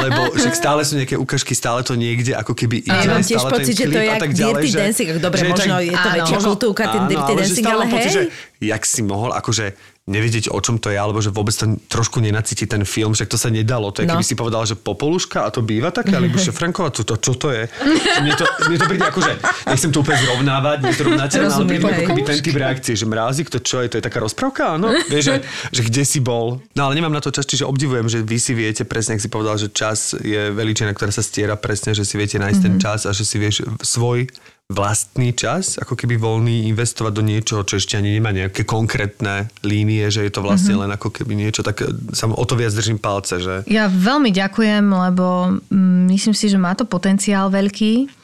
[0.00, 2.88] lebo však stále sú nejaké ukážky, stále to niekde ako keby ide.
[2.88, 5.08] Ja mám tiež pocit, že to je jak tak ďalej, Dirty že- Dancing.
[5.20, 6.16] Dobre, že možno je to áno.
[6.16, 8.16] väčšia kultúrka, ten Dirty ale Dancing, ale mám pocit, hej.
[8.16, 8.22] že
[8.64, 9.66] jak si mohol akože
[10.10, 13.36] nevedieť, o čom to je, alebo že vôbec to trošku nenacíti ten film, však to
[13.36, 13.88] sa nedalo.
[13.88, 14.12] To je, No.
[14.12, 17.32] keby si povedal, že popoluška a to býva také, alebo že Franková, to, to, čo
[17.34, 17.70] to je?
[18.18, 19.32] Mne to, mne to príde akože,
[19.64, 23.58] nechcem to úplne zrovnávať, nezrovnateľné, ale príde ako keby ten typ reakcie, že mrázik, to
[23.58, 24.90] čo je, to je taká rozprávka, áno?
[25.06, 25.36] Vieš, že,
[25.70, 26.58] že kde si bol?
[26.72, 29.28] No ale nemám na to čas, čiže obdivujem, že vy si viete presne, ak si
[29.28, 32.80] povedal, že čas je veličina, ktorá sa stiera presne, že si viete nájsť ten Mhm.
[32.80, 34.26] čas a že si vieš svoj
[34.70, 40.06] vlastný čas, ako keby voľný investovať do niečoho, čo ešte ani nemá nejaké konkrétne línie,
[40.14, 40.80] že je to vlastne Mhm.
[40.86, 44.30] len ako keby niečo, tak e, sa o to viac držím palce, že Ja veľmi
[44.30, 48.22] ďakujem, lebo mm, myslím si, že má to potenciál veľký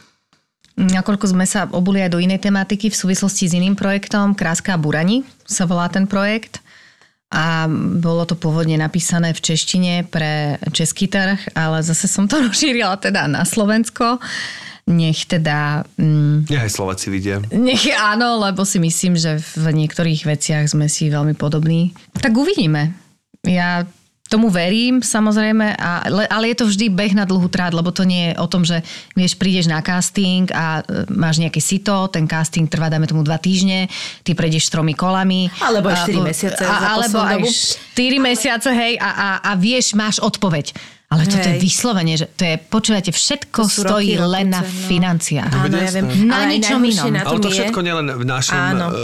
[0.76, 4.80] nakoľko sme sa obuli aj do inej tematiky v súvislosti s iným projektom, Kráska a
[4.80, 6.60] Burani sa volá ten projekt.
[7.32, 13.00] A bolo to pôvodne napísané v češtine pre český trh, ale zase som to rozšírila
[13.00, 14.20] teda na Slovensko.
[14.86, 15.82] Nech teda...
[15.96, 17.42] Mm, Nech aj Slováci vidia.
[17.50, 21.90] nech áno, lebo si myslím, že v niektorých veciach sme si veľmi podobní.
[22.14, 22.94] Tak uvidíme.
[23.42, 23.82] Ja
[24.26, 28.02] tomu verím, samozrejme, a, le- ale je to vždy beh na dlhú trát, lebo to
[28.02, 28.82] nie je o tom, že
[29.14, 33.38] vieš, prídeš na casting a e, máš nejaké sito, ten casting trvá, dajme tomu dva
[33.38, 33.86] týždne,
[34.22, 35.46] ty prejdeš tromi kolami.
[35.60, 37.50] Alebo aj A štyri po- mesiace A, za alebo aj dobu.
[37.94, 40.74] 4 mesiace, hej, a, a, a vieš, máš odpoveď.
[41.16, 41.64] Ale toto je Hej.
[41.64, 44.68] vyslovene, že to je, počúvate, všetko To stojí roky, len na no.
[44.68, 45.48] financiách.
[45.48, 46.06] Áno, ja viem.
[46.28, 47.08] Na Ale ničom inom.
[47.08, 48.86] na Ale to je- všetko nielen v našom Áno.
[48.86, 48.94] uh,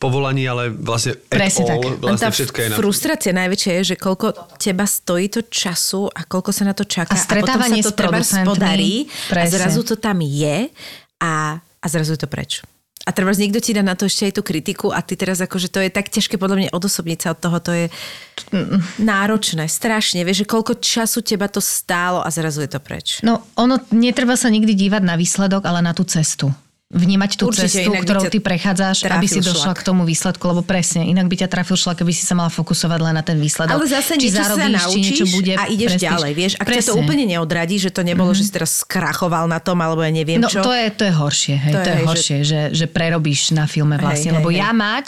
[0.00, 2.00] povolaní, ale vlastne at Presne all, tak.
[2.00, 2.76] Vlastne tá všetko je na...
[2.80, 7.12] frustrácia najväčšia je, že koľko teba stojí to času a koľko sa na to čaká.
[7.12, 8.94] A stretávanie potom sa to s treba podarí
[9.36, 10.72] a zrazu to tam je
[11.20, 12.64] a, a zrazu je to preč.
[13.08, 15.72] A treba niekto ti dá na to ešte aj tú kritiku a ty teraz akože
[15.72, 17.86] to je tak ťažké podľa mňa odosobniť sa od toho, to je
[19.00, 20.28] náročné, strašne.
[20.28, 23.24] Vieš, že koľko času teba to stálo a zrazu je to preč.
[23.24, 26.52] No, ono, netreba sa nikdy dívať na výsledok, ale na tú cestu.
[26.88, 29.78] Vnímať tú Určite, cestu, ktorou ty prechádzaš, aby si došla šlak.
[29.78, 32.96] k tomu výsledku, lebo presne, inak by ťa trafil šlak, keby si sa mala fokusovať
[32.98, 33.76] len na ten výsledok.
[33.76, 36.06] Ale zase či niečo sa zarobíš, či naučíš niečo bude a ideš prestíž.
[36.08, 36.52] ďalej, vieš.
[36.54, 36.88] Ak ťa to Presne.
[36.90, 37.00] Mhm.
[37.02, 40.48] úplne neodradí, že to nebolo, že si teraz skrachoval na tom, alebo ja neviem No
[40.48, 40.58] čo.
[40.58, 43.40] to je, to je horšie, hej, To to, je, hej, že- horšie, že, že prerobíš
[43.50, 44.56] na filme vlastne, hej, lebo hej.
[44.56, 45.06] ja mať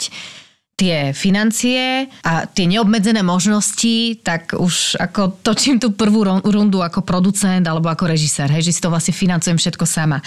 [0.81, 7.61] tie financie a tie neobmedzené možnosti, tak už ako točím tú prvú rundu ako producent
[7.69, 10.17] alebo ako režisér, hej, že si to vlastne financujem všetko sama.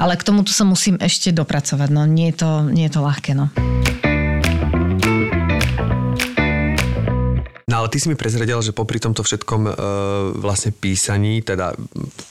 [0.00, 3.36] Ale k tomuto sa musím ešte dopracovať, no nie je to, nie je to ľahké,
[3.36, 3.52] no.
[7.68, 9.74] No ale ty si mi prezradil, že popri tomto všetkom uh,
[10.40, 11.76] vlastne písaní, teda,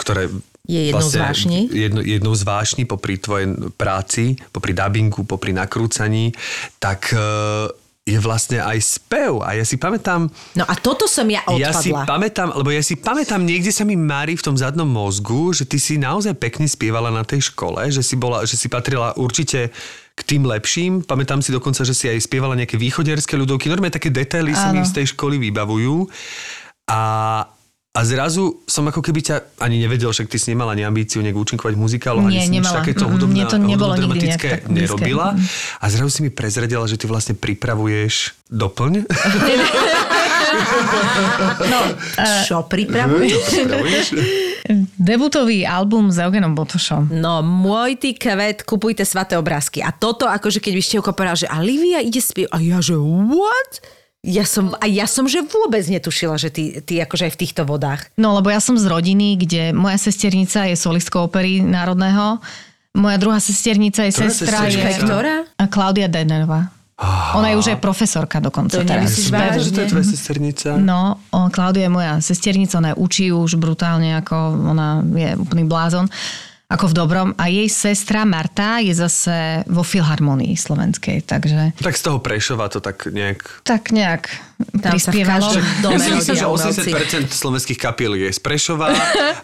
[0.02, 0.34] ktoré
[0.68, 1.60] Je jednou z vášní.
[1.72, 3.48] Jedno, jednou z vášní popri tvojej
[3.80, 6.36] práci, popri dubbingu, popri nakrúcaní,
[6.76, 7.72] tak uh,
[8.08, 9.44] je vlastne aj spev.
[9.44, 11.60] A ja si pamätám, No a toto som ja odpadla.
[11.60, 15.52] ja si pamätám, lebo ja si pamätám, niekde sa mi mári v tom zadnom mozgu,
[15.52, 19.12] že ty si naozaj pekne spievala na tej škole, že si, bola, že si patrila
[19.20, 19.76] určite
[20.18, 21.04] k tým lepším.
[21.04, 23.68] Pamätám si dokonca, že si aj spievala nejaké východierské ľudovky.
[23.68, 26.08] Normálne také detaily sa mi z tej školy vybavujú.
[26.88, 27.00] A,
[27.98, 31.34] a zrazu som ako keby ťa ani nevedel, však ty si nemala ani ambíciu nejak
[31.34, 34.62] účinkovať v muzikálu, ani si nič takéto Mm, hudobné, to nebolo blízke.
[34.70, 35.34] nerobila.
[35.82, 38.94] A zrazu si mi prezradila, že ty vlastne pripravuješ doplň.
[41.66, 41.80] no
[42.48, 43.34] Čo pripravuješ?
[43.50, 44.06] pripravuješ?
[45.00, 47.08] debutový album s Eugenom Botošom.
[47.10, 49.80] No, môj ty kvet, kupujte svaté obrázky.
[49.80, 52.52] A toto, akože keď by ste povedal, že a Livia ide spievať.
[52.52, 53.80] A ja, že what?
[54.26, 57.62] Ja som, a ja som, že vôbec netušila, že ty, ty akože aj v týchto
[57.70, 58.10] vodách.
[58.18, 62.42] No, lebo ja som z rodiny, kde moja sesternica je solistkou opery národného,
[62.98, 65.00] moja druhá sesternica je Ktorá sestra je...
[65.06, 65.36] Ktorá?
[65.62, 66.74] A Klaudia Denerová.
[67.38, 69.14] Ona je už aj profesorka dokonca To teraz.
[69.30, 69.70] rád, vážne?
[69.70, 70.70] že to je tvoja sesternica.
[70.82, 71.22] No,
[71.54, 74.34] Klaudia je moja sesternica, ona učí už brutálne, ako
[74.74, 76.10] ona je úplný blázon,
[76.68, 77.30] ako v dobrom.
[77.40, 82.84] A jej sestra Marta je zase vo Filharmonii slovenskej, takže Tak z toho Prešova to
[82.84, 83.64] tak nejak...
[83.64, 85.62] tak nejak Tam každom
[85.94, 86.90] Ja si myslím, že rodia umelci.
[86.90, 88.90] 80% slovenských kapiel je z Prešova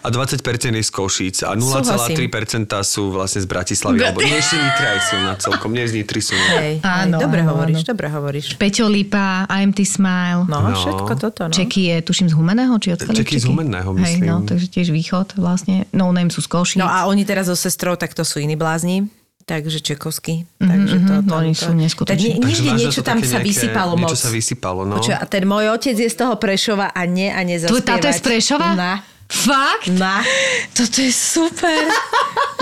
[0.02, 0.42] a 20%
[0.74, 4.02] je z Košíc a 0,3% sú vlastne z Bratislavy.
[4.02, 6.34] Alebo nie ešte Nitra je silná celkom, nie z Nitry sú.
[6.34, 7.88] Hej, Áno, hej, dobre áno, hovoríš, áno.
[7.88, 8.46] dobre hovoríš.
[8.58, 10.42] Peťo Lipa, IMT Smile.
[10.46, 10.74] No, No.
[10.74, 11.54] všetko toto, no.
[11.54, 14.26] Čeky je, tuším, z Humeného, či odkiaľ je Čeky z Humenného, Hej, myslím.
[14.26, 15.86] no, takže tiež východ vlastne.
[15.94, 16.78] No Name sú z Košíc.
[16.78, 19.06] No a oni teraz so sestrou, tak to sú iní blázni.
[19.44, 20.48] Takže Čekovský.
[20.56, 22.40] Takže to, mhm, to, oni to, sú neskutoční.
[22.40, 24.08] Tak niekde niečo tam sa nejaké- vysypalo moc.
[24.08, 24.96] Niečo sa vysypalo, no.
[24.96, 27.84] Počuj, a ten môj otec je z toho Prešova a nie a Tu, nezaspievať.
[27.84, 28.68] táto je z Prešova?
[28.72, 28.92] Na.
[29.24, 29.88] Fakt?
[29.92, 30.24] Na.
[30.72, 31.76] Toto je super.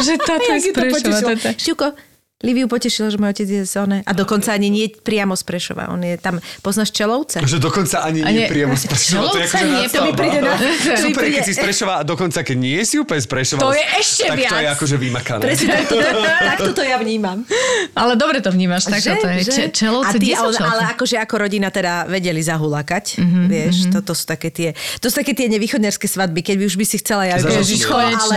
[0.03, 1.19] že táto je z Prešova.
[1.33, 1.87] potešilo.
[2.43, 3.99] Liviu potešilo, že môj otec je z one.
[4.01, 5.89] A dokonca ani nie priamo z Prešova.
[5.89, 7.39] On je tam, poznáš Čelovce?
[7.41, 9.23] Že dokonca ani nie nie- priamo z Prešova.
[9.25, 10.67] To je akože nie, to mi príde na- to
[11.01, 13.61] Super, keď si z Prešova a dokonca keď nie si úplne z Prešova.
[13.61, 14.75] To je ešte tak to je viac.
[14.75, 15.41] akože vymakané.
[15.41, 15.95] Presne takto,
[16.43, 17.47] takto to ja vnímam.
[17.93, 19.43] Ale dobre to vnímaš, tak to je.
[19.45, 24.13] Če, čelovce, a ty, ale, ale akože ako rodina teda vedeli zahulakať, Mhm, vieš, toto
[24.13, 24.69] sú také tie,
[24.99, 27.95] to sú také tie nevýchodňarské svadby, keď už by si chcela ja Ježiš, jednu.
[28.19, 28.35] ale,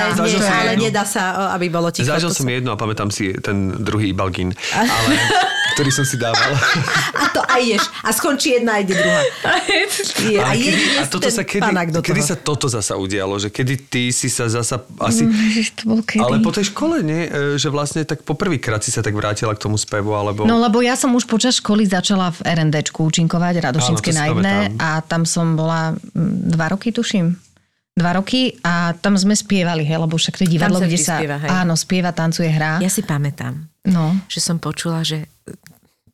[0.69, 0.83] jednu.
[0.83, 2.05] nedá sa, aby bolo ticho.
[2.05, 5.15] Zažil To som jedno a pamätám si ten druhý Ibalgin, ale,
[5.75, 6.55] ktorý som si dával.
[7.19, 7.83] A to aj ješ.
[7.99, 9.21] A skončí jedna, a ide druhá.
[10.23, 11.67] Je, a, Ale kedy, a toto sa kedy,
[11.99, 13.35] kedy sa toto zasa udialo?
[13.35, 15.27] Že kedy ty si sa zasa asi...
[15.27, 16.23] Ježiš, to bol kedy?
[16.23, 17.27] Ale po tej škole, nie?
[17.27, 20.47] E, Že vlastne tak poprvýkrát si sa tak vrátila k tomu spevu, alebo...
[20.47, 25.27] No lebo ja som už počas školy začala v RNDčku účinkovať, Radošinské naivné a tam
[25.27, 27.44] som bola mm, dva roky, tuším.
[27.95, 31.15] Dva roky a tam sme spievali, hej, lebo však to je divadlo, sa kde sa
[31.15, 31.47] spieva, hej.
[31.49, 32.77] áno, spieva, tancuje, hrá.
[32.77, 34.19] Ja si pamätám, No.
[34.27, 35.31] že som počula, že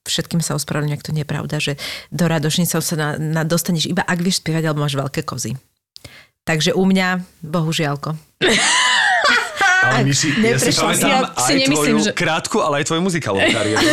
[0.04, 1.74] všetkým sa ospravedlňujem, ak to nie je pravda, že
[2.08, 5.58] do radošnicov sa na, na, dostaneš iba ak vieš spievať, alebo máš veľké kozy.
[6.44, 8.14] Takže u mňa, bohužiaľko.
[9.82, 12.86] Ale my si, ja si pamätám Ja aj si nemyslím, tvoju že- krátku, ale aj
[12.86, 13.82] tvoju muzikálnu kariéru.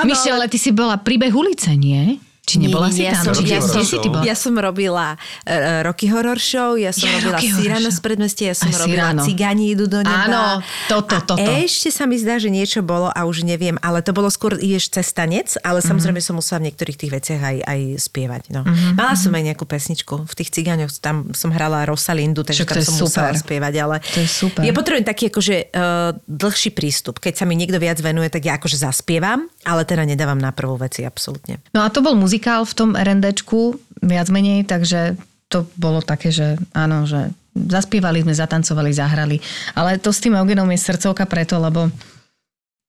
[0.08, 2.16] Mišel, ale ty si bola príbeh ulice, nie?
[2.50, 3.30] Či nebola si ja tam?
[3.30, 4.22] som, Či ja, som, si ty bola?
[4.22, 5.50] ja som robila uh,
[5.82, 7.94] Rocky Horror Show, ja som Ja, robila Cyrano Show.
[7.94, 9.22] z predmestia, ja som Aj robila Cyrano.
[9.22, 10.26] Cigáni idú do neba.
[10.26, 10.42] Áno,
[10.86, 11.38] toto, a toto.
[11.40, 14.90] ešte sa mi zdá, že niečo bolo a už neviem, ale to bolo skôr ideš
[14.90, 15.86] cez tanec, ale Mhm.
[15.86, 18.42] samozrejme som musela v niektorých tých veciach aj, aj spievať.
[18.50, 18.66] No.
[18.92, 22.82] Mala som aj nejakú pesničku v tých cigáňoch, tam som hrala Rosalindu, takže Však tam
[22.82, 23.38] som musela super.
[23.38, 24.60] spievať, ale To je super.
[24.60, 27.16] ja potrebujem taký akože uh, dlhší prístup.
[27.16, 30.74] Keď sa mi niekto viac venuje, tak ja akože zaspievam, ale teda nedávam na prvú
[30.76, 31.60] veci, absolútne.
[31.70, 35.20] No a to bol muzikál v tom RNDčku, viac menej, takže
[35.52, 39.36] to bolo také, že áno, že zaspievali sme, zatancovali, zahrali.
[39.76, 41.92] Ale to s tým Eugenom je srdcovka preto, lebo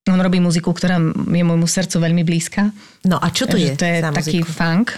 [0.08, 0.96] on robí muziku, ktorá
[1.28, 2.72] je môjmu srdcu veľmi blízka.
[3.04, 3.76] No a čo to je?
[3.76, 4.56] To je taký muziku?
[4.56, 4.88] funk.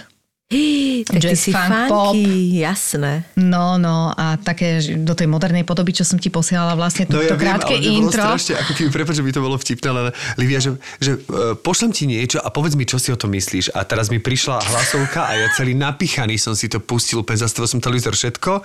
[0.45, 3.25] Tak ty Jazz, si funk, funky, jasné.
[3.33, 7.25] No, no a také do tej modernej podoby, čo som ti posielala vlastne No to,
[7.25, 8.21] to ja viem, krátke intro.
[8.21, 11.97] strašne, ako keby, prepáč, že by to bolo vtipné, ale Livia, že, že uh, pošlem
[11.97, 13.73] ti niečo a povedz mi, čo si o tom myslíš.
[13.73, 17.65] A teraz mi prišla hlasovka a ja celý napichaný som si to pustil, úplne zastavil
[17.65, 18.61] som televízor všetko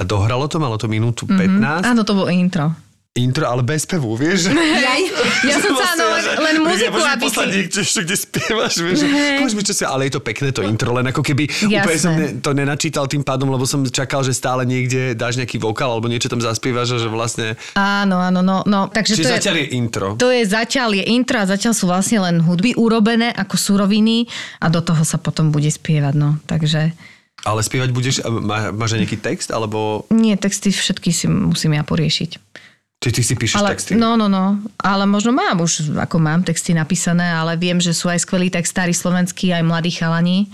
[0.00, 1.36] a dohralo to, malo to minútu 15.
[1.36, 2.72] Mm, áno, to bolo intro.
[3.18, 4.46] Intro, ale bez pevu, vieš?
[4.54, 4.94] Ja,
[5.42, 7.82] ja som sa áno, len, len muziku, ja, aby si...
[7.82, 9.02] ešte, kde spievaš, vieš?
[9.02, 12.14] Povedz mi, čo si, ale je to pekné to intro, len ako keby úplne som
[12.14, 16.06] ne, to nenačítal tým pádom, lebo som čakal, že stále niekde dáš nejaký vokál alebo
[16.06, 17.58] niečo tam zaspievaš že vlastne...
[17.74, 19.34] Áno, áno, no, no takže Čiže to je...
[19.42, 20.08] zatiaľ je intro.
[20.14, 24.30] To je zatiaľ je intro a zatiaľ sú vlastne len hudby urobené ako suroviny
[24.62, 26.38] a do toho sa potom bude spievať, no.
[26.46, 26.94] Takže
[27.42, 31.82] Ale spievať budeš, má, máš aj nejaký text, alebo nie, texty všetky si musím ja
[31.82, 32.59] poriešiť.
[33.00, 33.96] Či ty si píšeš Ale, texty?
[33.96, 34.60] no, no, no.
[34.76, 38.92] Ale možno mám už, ako mám texty napísané, ale viem, že sú aj skvelí textári
[38.92, 40.52] slovenskí, aj mladí chalani,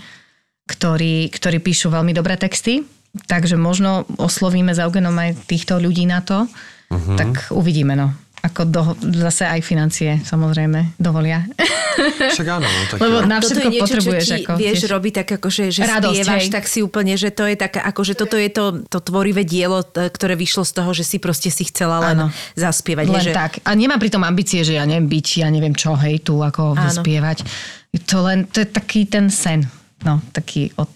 [0.71, 2.87] ktorí, ktorí píšu veľmi dobré texty.
[3.27, 6.47] Takže možno oslovíme za Eugenom aj týchto ľudí na to.
[6.87, 7.17] Uh-huh.
[7.19, 8.15] Tak uvidíme, no.
[8.47, 8.81] Ako do,
[9.19, 11.43] zase aj financie, samozrejme, dovolia.
[12.37, 14.23] Však áno, no, tak Lebo na Toto všetko je niečo, potrebuješ.
[14.23, 14.91] čo ti ako, vieš tiež.
[14.93, 16.53] robiť tak akože, že Radosť, spievaš, hej.
[16.53, 20.37] tak si úplne, že to je také, akože toto je to, to tvorivé dielo, ktoré
[20.37, 22.27] vyšlo z toho, že si proste si chcela len Áno.
[22.53, 23.05] zaspievať.
[23.09, 23.33] Len nie, že...
[23.33, 23.59] tak.
[23.65, 26.85] A nemám pritom ambície, že ja neviem byť, ja neviem čo, hej, tu ako Áno.
[26.87, 27.43] spievať.
[28.13, 29.65] To len, to je taký ten sen.
[30.05, 30.93] No, taký od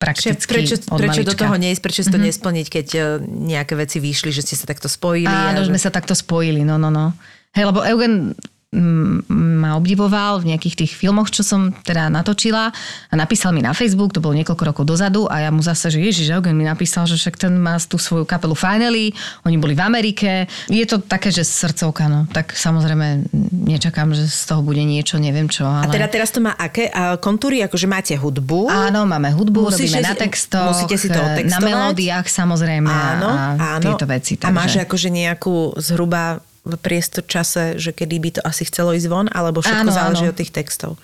[0.00, 2.32] Že prakticky prečo, od prečo do toho neísť, prečo si to mm-hmm.
[2.32, 5.28] nesplniť, keď eh, nejaké veci vyšli, že ste sa takto spojili.
[5.28, 5.84] Áno, a sme že...
[5.84, 7.12] sa takto spojili, no, no, no.
[7.52, 8.32] Hej, lebo Eugen
[8.70, 12.70] ma obdivoval v nejakých tých filmoch, čo som teda natočila
[13.10, 15.98] a napísal mi na Facebook, to bolo niekoľko rokov dozadu a ja mu zase, že
[15.98, 19.10] Ježiš, Eugen mi napísal, že však ten má tú svoju kapelu Finally,
[19.42, 20.30] oni boli v Amerike.
[20.70, 22.30] Je to také, že srdcovka, no.
[22.30, 25.66] Tak samozrejme nečakám, že z toho bude niečo, neviem čo.
[25.66, 25.90] A Ale...
[25.90, 28.70] teda teraz to má aké a kontúry, akože máte hudbu.
[28.70, 31.66] Áno, máme hudbu, Musíš robíme si- na textoch, musíte si to na otextovať?
[31.66, 33.46] melódiách samozrejme Áno, a
[33.78, 33.82] áno.
[33.82, 34.38] tieto veci.
[34.46, 39.08] A máš akože nejakú zhruba v priestor čase, že kedy by to asi chcelo ísť
[39.08, 40.32] von, alebo všetko Áno, záleží áno.
[40.32, 41.00] od tých textov?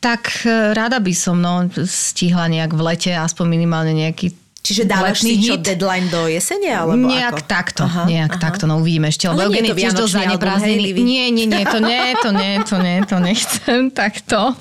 [0.00, 5.24] Tak e, rada by som no, stihla nejak v lete, aspoň minimálne nejaký Čiže dávaš
[5.24, 5.64] si čo, hit.
[5.64, 6.68] deadline do jesene?
[6.68, 7.48] Alebo nejak ako?
[7.48, 8.42] takto, Aha, nejak aha.
[8.44, 10.92] takto, no uvidíme ešte, lebo Eugen je tiež dosť zaneprázdnený.
[11.00, 14.52] Nie, nie, nie, to nie, to nie, to nie, to nie, to nechcem takto.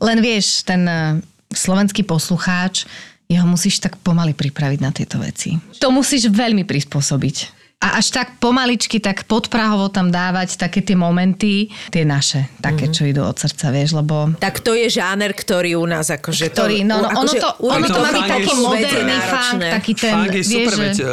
[0.00, 1.20] Len vieš, ten e,
[1.52, 2.88] slovenský poslucháč,
[3.28, 5.60] jeho musíš tak pomaly pripraviť na tieto veci.
[5.84, 7.57] To musíš veľmi prispôsobiť.
[7.80, 13.06] A až tak pomaličky, tak podprahovo tam dávať také tie momenty, tie naše, také, čo
[13.06, 16.50] idú od srdca, vieš, lebo Tak to je žáner, ktorý u nás akože...
[16.50, 19.60] ktorý, to, no, no, ono akože to, u- ono to má byť taký moderný funk,
[19.62, 20.80] taký ten, Funk je vieš, super, že...
[20.82, 21.08] veď uh,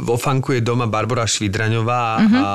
[0.00, 2.38] vo funku je doma Barbara Švidraňová Mhm.
[2.38, 2.46] a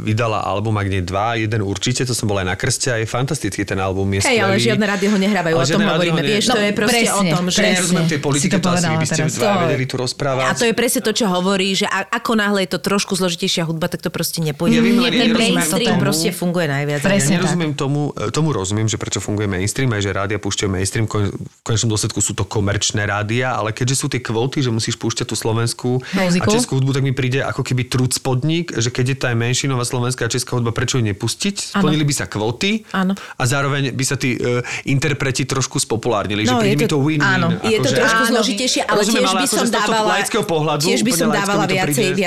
[0.00, 3.04] vydala album, ak nie dva, jeden určite, to som bol aj na krste a je
[3.04, 6.16] fantastický ten album, je Hej, ale žiadne rádio ho nehrávajú, Ale o tom hovoríme.
[6.16, 7.58] ho ne- Vieš, to No, je proste presne, o tom, že...
[7.60, 8.00] Presne.
[8.06, 9.32] Si politike, to to asi povedala by ste teraz.
[9.34, 10.40] dva To- vedeli tu rozprávať.
[10.42, 13.62] A to je presne to, čo hovorí, že a- ako náhle je to trošku zložitejšia
[13.64, 14.78] hudba, tak to proste nepôjde.
[14.78, 16.02] Ja viem, ten mainstream tomu.
[16.02, 17.02] proste funguje najviac.
[17.02, 20.70] Presne Ja nerozumiem tomu, e, tomu rozumiem, že prečo funguje mainstream, aj že rádia púšťajú
[20.70, 24.94] mainstream, v konečnom dôsledku sú to komerčné rádia, ale keďže sú tie kvóty, že musíš
[24.94, 26.46] púšťať tú slovenskú Muziku.
[26.46, 29.82] a českú hudbu, tak mi príde ako keby trud spodník, že keď je tá menšinová
[29.82, 31.74] slovenská a česká hudba, prečo ju nepustiť?
[31.74, 33.12] Splnili by sa kvóty Áno.
[33.16, 36.92] a zároveň by sa tí uh, interpreti trošku spopulárnili, že No, príde je mi to-
[36.94, 37.26] to win-win.
[37.26, 37.48] áno.
[37.58, 38.30] Je to akože- trošku Áno.
[38.30, 40.12] zložitejšie, ale Rozumiem, tiež ale by som dávala...
[40.78, 42.20] tiež by som dávala to viacej, príde.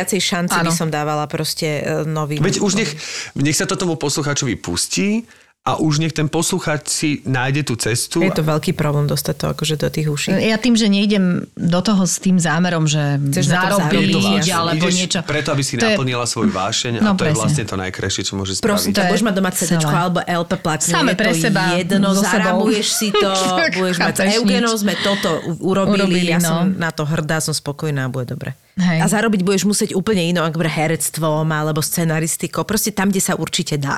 [0.57, 2.41] Viacej šanci, by som dávala proste uh, nový.
[2.41, 2.91] Veď už nech,
[3.35, 5.23] nech sa to tomu poslucháčovi pustí
[5.67, 8.23] a už nech ten posluchač si nájde tú cestu.
[8.23, 10.31] Je to veľký problém dostať to akože do tých uší.
[10.39, 14.55] Ja tým, že nejdem do toho s tým zámerom, že Chceš na to zarobiť, vášeň.
[14.55, 15.19] alebo Ideš niečo.
[15.27, 17.39] Preto, aby si To je- naplnila svoju vášeň No, a to je presne.
[17.43, 18.63] vlastne to najkrajšie, čo môže spraviť.
[18.63, 20.87] Prosím, To je budeš mať doma CD alebo LP platňu.
[20.87, 23.29] Same je pre to seba, jedno, zarámuješ si to,
[23.83, 24.71] budeš mať nič.
[24.79, 25.29] sme toto
[25.59, 26.47] urobili, Urobili, ja no.
[26.47, 28.55] som na to hrdá, som spokojná a bude dobre.
[28.77, 29.01] Hej.
[29.01, 33.81] A zarobiť budeš musieť úplne inou, ako herectvom alebo scenaristikou, proste tam, kde sa určite
[33.81, 33.97] dá.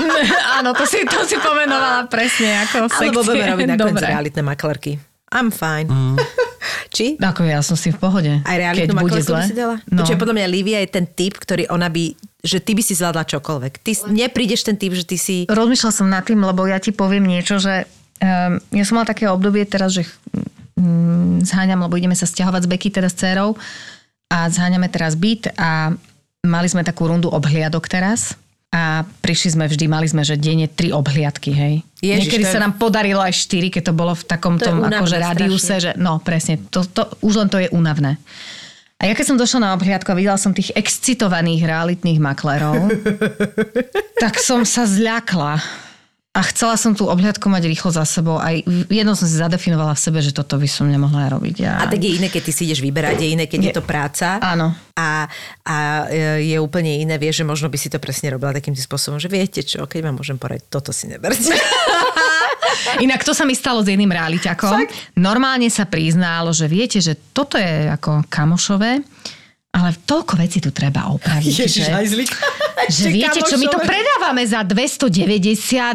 [0.58, 3.28] Áno, to si, to si pomenovala presne ako Alebo sekcie.
[3.30, 4.10] budeme robiť nakoniec Dobre.
[4.10, 4.92] realitné maklerky.
[5.30, 5.86] I'm fine.
[5.86, 6.18] Mm.
[6.96, 7.18] Či?
[7.18, 8.32] Ako ja som si v pohode.
[8.42, 9.42] Aj Keď realitnú bude maklerku by zle.
[9.46, 9.76] si dala?
[9.86, 10.02] No.
[10.02, 12.04] Počuaj, podľa mňa Livia je ten typ, ktorý ona by,
[12.42, 13.72] že ty by si zvládla čokoľvek.
[13.78, 15.46] Ty s- neprídeš ten typ, že ty si...
[15.46, 17.86] Rozmýšľala som nad tým, lebo ja ti poviem niečo, že
[18.18, 20.02] um, ja som mala také obdobie teraz, že
[20.74, 23.54] um, zháňam, lebo ideme sa stiahovať z Beky teraz s dcerou
[24.26, 25.94] a zháňame teraz byt a
[26.46, 28.34] mali sme takú rundu obhliadok teraz
[28.74, 31.74] a prišli sme vždy, mali sme, že denne tri obhliadky, hej.
[32.02, 34.76] Ježiš, Niekedy je- sa nám podarilo aj štyri, keď to bolo v takom To tom
[34.84, 38.18] akože rádiuse, že no presne, to, to, už len to je únavné.
[38.96, 42.88] A ja keď som došla na obhliadku a videla som tých excitovaných realitných maklerov,
[44.24, 45.60] tak som sa zľakla.
[46.36, 48.36] A chcela som tú obhliadku mať rýchlo za sebou.
[48.36, 48.52] Aj
[48.92, 51.56] jedno som si zadefinovala v sebe, že toto by som nemohla robiť.
[51.64, 51.80] Ja...
[51.80, 54.36] A tak je iné, keď ty si ideš vyberať, je iné, keď je to práca.
[54.44, 54.76] Áno.
[54.92, 55.24] A,
[55.64, 55.76] a
[56.12, 59.32] e, je úplne iné, vieš, že možno by si to presne robila takým spôsobom, že
[59.32, 61.56] viete čo, keď vám môžem poradiť, toto si neberte.
[63.04, 64.84] Inak to sa mi stalo s jedným realiťakom.
[65.16, 69.00] Normálne sa priznalo, že viete, že toto je ako kamošové,
[69.72, 71.52] ale toľko vecí tu treba opraviť.
[71.64, 71.84] že,
[72.92, 75.16] že viete čo, my to predávame za 290,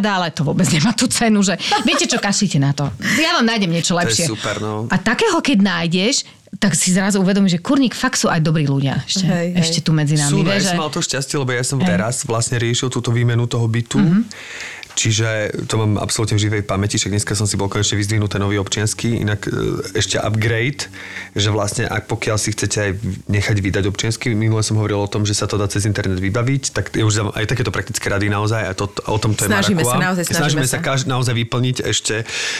[0.01, 2.89] ale to vôbec nemá tú cenu, že viete čo, kašlite na to.
[3.17, 4.25] Ja vám nájdem niečo je lepšie.
[4.25, 4.89] super, no.
[4.89, 6.25] A takého, keď nájdeš,
[6.59, 9.61] tak si zrazu uvedomíš, že kurník fakt sú aj dobrí ľudia ešte, Hej, hej.
[9.63, 10.29] ešte tu medzi nami.
[10.29, 12.91] Sú, no, ja vieš, som že- mal to šťastie, lebo ja som teraz vlastne riešil
[12.91, 13.97] túto výmenu toho bytu.
[13.97, 14.19] Mhm.
[15.01, 18.61] Čiže to mám absolútne v živej pamäti, však dneska som si bol konečne vyzdvihnutý nový
[18.61, 20.93] občiansky, inak e, ešte upgrade,
[21.33, 22.91] že vlastne ak pokiaľ si chcete aj
[23.25, 26.63] nechať vydať občiansky, minule som hovoril o tom, že sa to dá cez internet vybaviť,
[26.69, 29.81] tak ja už aj takéto praktické rady naozaj a to, o tom to je Snažíme
[29.81, 29.97] Marakua.
[29.97, 30.77] sa, naozaj snažíme snažíme sa.
[30.77, 31.09] sa.
[31.09, 32.15] Naozaj vyplniť ešte,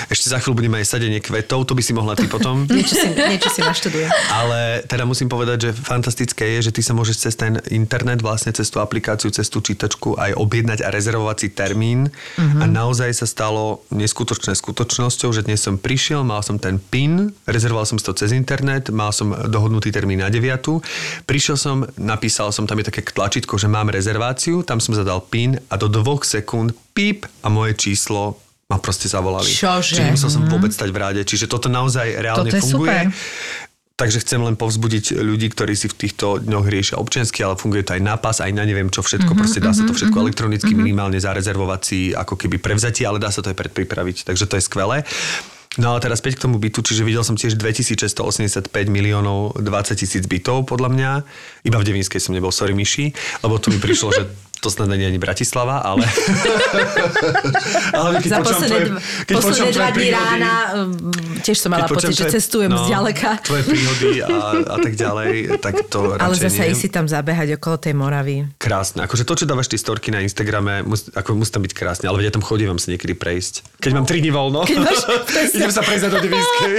[0.09, 2.65] ešte za chvíľu budeme aj sadenie kvetov, to by si mohla ty potom.
[2.73, 4.09] niečo, si, niečo si naštudujem.
[4.33, 8.49] Ale teda musím povedať, že fantastické je, že ty sa môžeš cez ten internet, vlastne
[8.49, 12.09] cez tú aplikáciu, cez tú čítačku aj objednať a rezervovať si termín.
[12.39, 17.83] A naozaj sa stalo neskutočné skutočnosťou, že dnes som prišiel, mal som ten PIN, rezervoval
[17.83, 21.27] som si to cez internet, mal som dohodnutý termín na 9.
[21.27, 25.59] Prišiel som, napísal som, tam je také tlačítko, že mám rezerváciu, tam som zadal PIN
[25.67, 28.39] a do dvoch sekúnd píp a moje číslo
[28.71, 29.51] ma proste zavolali.
[29.51, 29.99] Čože?
[29.99, 31.21] Čiže nemusel som vôbec stať v ráde.
[31.27, 33.11] Čiže toto naozaj reálne Toto je funguje.
[33.11, 33.70] super.
[34.01, 37.93] Takže chcem len povzbudiť ľudí, ktorí si v týchto dňoch riešia občiansky, ale funguje to
[37.93, 39.29] aj na pas, aj na neviem čo všetko.
[39.29, 43.29] Mm-hmm, proste dá sa to všetko elektronicky, minimálne zarezervovať si ako keby prevzatie, ale dá
[43.29, 44.25] sa to aj predpripraviť.
[44.25, 45.05] Takže to je skvelé.
[45.77, 50.25] No ale teraz späť k tomu bytu, čiže videl som tiež 2685 miliónov 20 tisíc
[50.25, 51.11] bytov podľa mňa.
[51.69, 53.13] Iba v Devinskej som nebol, sorry Myši,
[53.45, 54.25] lebo tu mi prišlo, že
[54.61, 56.05] to snad nie je Bratislava, ale...
[57.97, 61.69] ale keď Za počúvam posledné, tvoje- keď posledné dva tvoje dní rána um, tiež som
[61.73, 63.29] mala pocit, počujem že tvoje- cestujem no, zďaleka.
[63.41, 64.27] Tvoje príhody a,
[64.61, 66.77] a tak ďalej, tak to Ale zase nie.
[66.77, 68.35] ísť si tam zabehať okolo tej Moravy.
[68.61, 69.01] Krásne.
[69.09, 72.21] Akože to, čo dávaš tie storky na Instagrame, mus, ako musí tam byť krásne, ale
[72.21, 73.81] veď ja tam chodím, vám sa niekedy prejsť.
[73.81, 74.61] Keď mám 3 dní voľno,
[75.57, 76.73] idem sa prejsť na do Devinskej.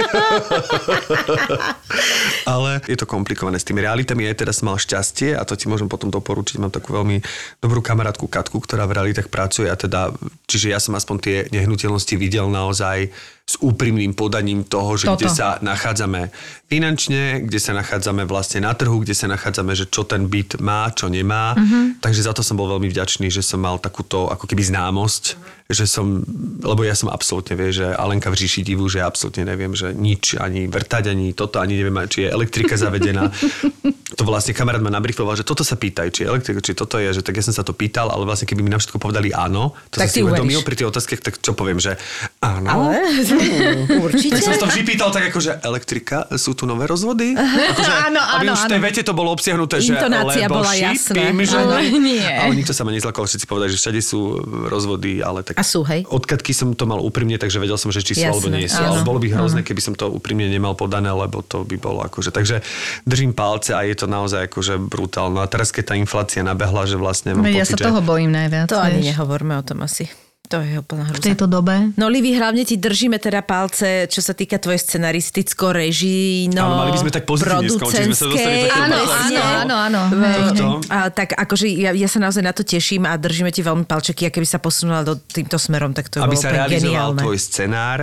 [2.53, 4.29] ale je to komplikované s tými realitami.
[4.29, 6.61] Ja teraz mal šťastie a to ti môžem potom doporučiť.
[6.61, 7.19] Mám takú veľmi
[7.59, 10.13] dobrú kamarátku Katku, ktorá v realitách pracuje a teda,
[10.45, 13.09] čiže ja som aspoň tie nehnuteľnosti videl naozaj
[13.43, 15.19] s úprimným podaním toho, že Toto.
[15.19, 16.31] kde sa nachádzame
[16.71, 20.87] finančne, kde sa nachádzame vlastne na trhu, kde sa nachádzame, že čo ten byt má,
[20.95, 21.51] čo nemá.
[21.51, 21.91] Uh-huh.
[21.99, 25.35] Takže za to som bol veľmi vďačný, že som mal takúto ako keby známosť,
[25.71, 26.19] že som,
[26.59, 29.95] lebo ja som absolútne, vie, že Alenka v říši divu, že ja absolútne neviem, že
[29.95, 33.31] nič, ani vrtať, ani toto, ani neviem, či je elektrika zavedená.
[34.17, 37.09] to vlastne kamarát ma nabrifoval, že toto sa pýtaj, či je elektrika, či toto je,
[37.15, 39.73] že tak ja som sa to pýtal, ale vlastne keby mi na všetko povedali áno,
[39.89, 41.97] to Tak som si uvedomil pri tých otázkach, tak čo poviem, že
[42.43, 42.67] áno.
[42.67, 43.01] Ale
[44.05, 44.37] určite.
[44.37, 47.33] Tak som to vždy pýtal tak ako, že elektrika, sú tu nové rozvody?
[47.33, 50.71] Akože, Áno, aby áno, už v tej vete to bolo obsiahnuté, že Intonácia lebo bola
[50.75, 51.15] jasná.
[51.15, 51.57] šípim, že...
[51.57, 52.21] Ale nie.
[52.21, 54.19] Ale nikto sa ma nezlakol, všetci povedali, že všade sú
[54.67, 55.57] rozvody, ale tak...
[55.63, 56.03] A sú, hej?
[56.11, 58.83] Od Katky som to mal úprimne, takže vedel som, že či sú alebo nie sú.
[58.83, 58.99] áno.
[58.99, 62.35] Ale bolo by hrozné, keby som to úprimne nemal podané, lebo to by bolo akože...
[62.35, 62.59] Takže
[63.07, 65.39] držím palce a je to naozaj akože brutálne.
[65.39, 68.67] A teraz, keď tá inflácia nabehla, že vlastne mám ja pocit, sa toho bojím najviac.
[68.67, 70.11] To ani nehovorme o tom asi.
[70.51, 71.23] To je úplná v hruza.
[71.23, 71.95] tejto dobe.
[71.95, 76.75] No Livi, hlavne ti držíme teda palce, čo sa týka tvojej scenaristicko reží, no Ale
[76.83, 80.67] mali by sme tak pozitívne skončiť, sme sa dostali do takého Áno, áno, áno, áno.
[80.91, 84.27] A tak akože ja, ja sa naozaj na to teším a držíme ti veľmi palčeky
[84.27, 87.21] a keby sa posunula do týmto smerom, tak to je aby sa realizoval geniálne.
[87.23, 87.99] tvoj scenár,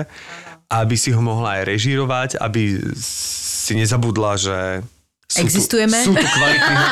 [0.72, 4.58] aby si ho mohla aj režírovať, aby si nezabudla, že
[5.30, 5.98] sú Existujeme?
[6.02, 6.74] Tu, sú tu kvalitní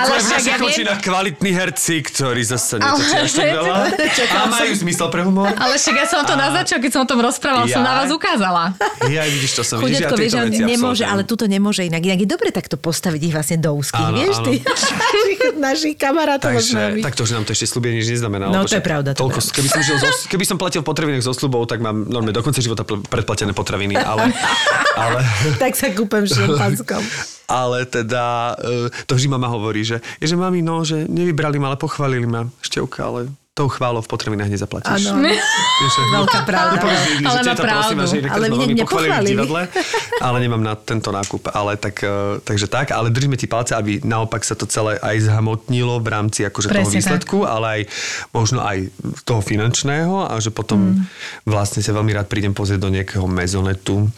[0.00, 3.76] Ale Ale však ja viem, kvalitní herci, ktorí zase netočia až tak veľa.
[4.32, 5.52] A majú zmysel pre humor.
[5.52, 7.98] ale však ja som to na začiatku, keď som o tom rozprával, som na Ja?
[8.00, 8.62] vás ukázala.
[9.06, 12.00] Ja vidíš, to som, vidíš, ja vieš, nemôže, ale tuto nemôže inak.
[12.00, 14.46] Inak je dobre takto postaviť ich vlastne do úzkých, Áno, vieš áno.
[14.48, 14.54] ty?
[15.60, 18.48] Našich, kamarátov Takže, tak to, že nám to ešte slúbenie nič neznamená.
[18.48, 21.36] No, to je pravda, to Toľko, keby, som žil zo, keby som platil potravinách zo
[21.36, 24.32] slubov, tak mám normálne do konca života pl- predplatené potraviny, ale,
[25.04, 25.20] ale,
[25.58, 27.02] tak sa kúpem v šampanskom.
[27.50, 31.76] ale teda e, to vždy mama hovorí, že, že mami, no, že nevybrali ma, ale
[31.76, 32.46] pochválili ma.
[32.60, 33.20] Števka, ale
[33.50, 35.10] tou chválou v potravinách nezaplatíš.
[35.10, 35.36] Áno, že-
[36.14, 36.78] veľká pravda.
[36.78, 38.14] Nepovieš že Ale teta, prosím vás, pravdu.
[38.16, 39.28] že Ale v nepochválili.
[39.28, 39.62] divadle,
[40.18, 41.50] ale nemám na tento nákup.
[41.50, 45.26] Ale tak, eh, takže tak, ale držíme ti palce, aby naopak sa to celé aj
[45.26, 47.00] zhamotnilo v rámci akože toho Presne tak.
[47.02, 47.80] výsledku, ale aj
[48.30, 48.78] možno aj
[49.22, 51.04] toho finančného a že potom Mm.
[51.44, 54.08] vlastne sa veľmi rád prídem pozrieť do nejakého mezonetu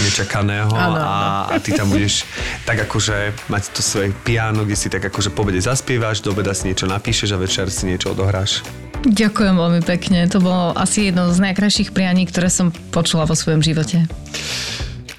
[0.00, 2.24] nečakaného a, a ty tam budeš
[2.64, 6.56] tak akože mať to svoje piano, kde si tak akože po obede zaspievaš, do obeda
[6.56, 8.64] si niečo napíšeš a večer si niečo odohráš.
[9.02, 10.30] Ďakujem veľmi pekne.
[10.30, 14.06] To bolo asi jedno z najkrajších prianí, ktoré som počula vo svojom živote.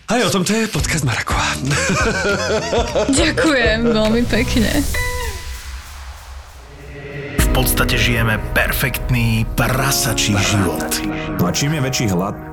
[0.07, 1.43] Aj o tom to je podcast Marakova.
[3.23, 4.71] Ďakujem veľmi pekne.
[7.39, 10.89] V podstate žijeme perfektný prasačí život.
[11.41, 12.52] No a čím je väčší hlad,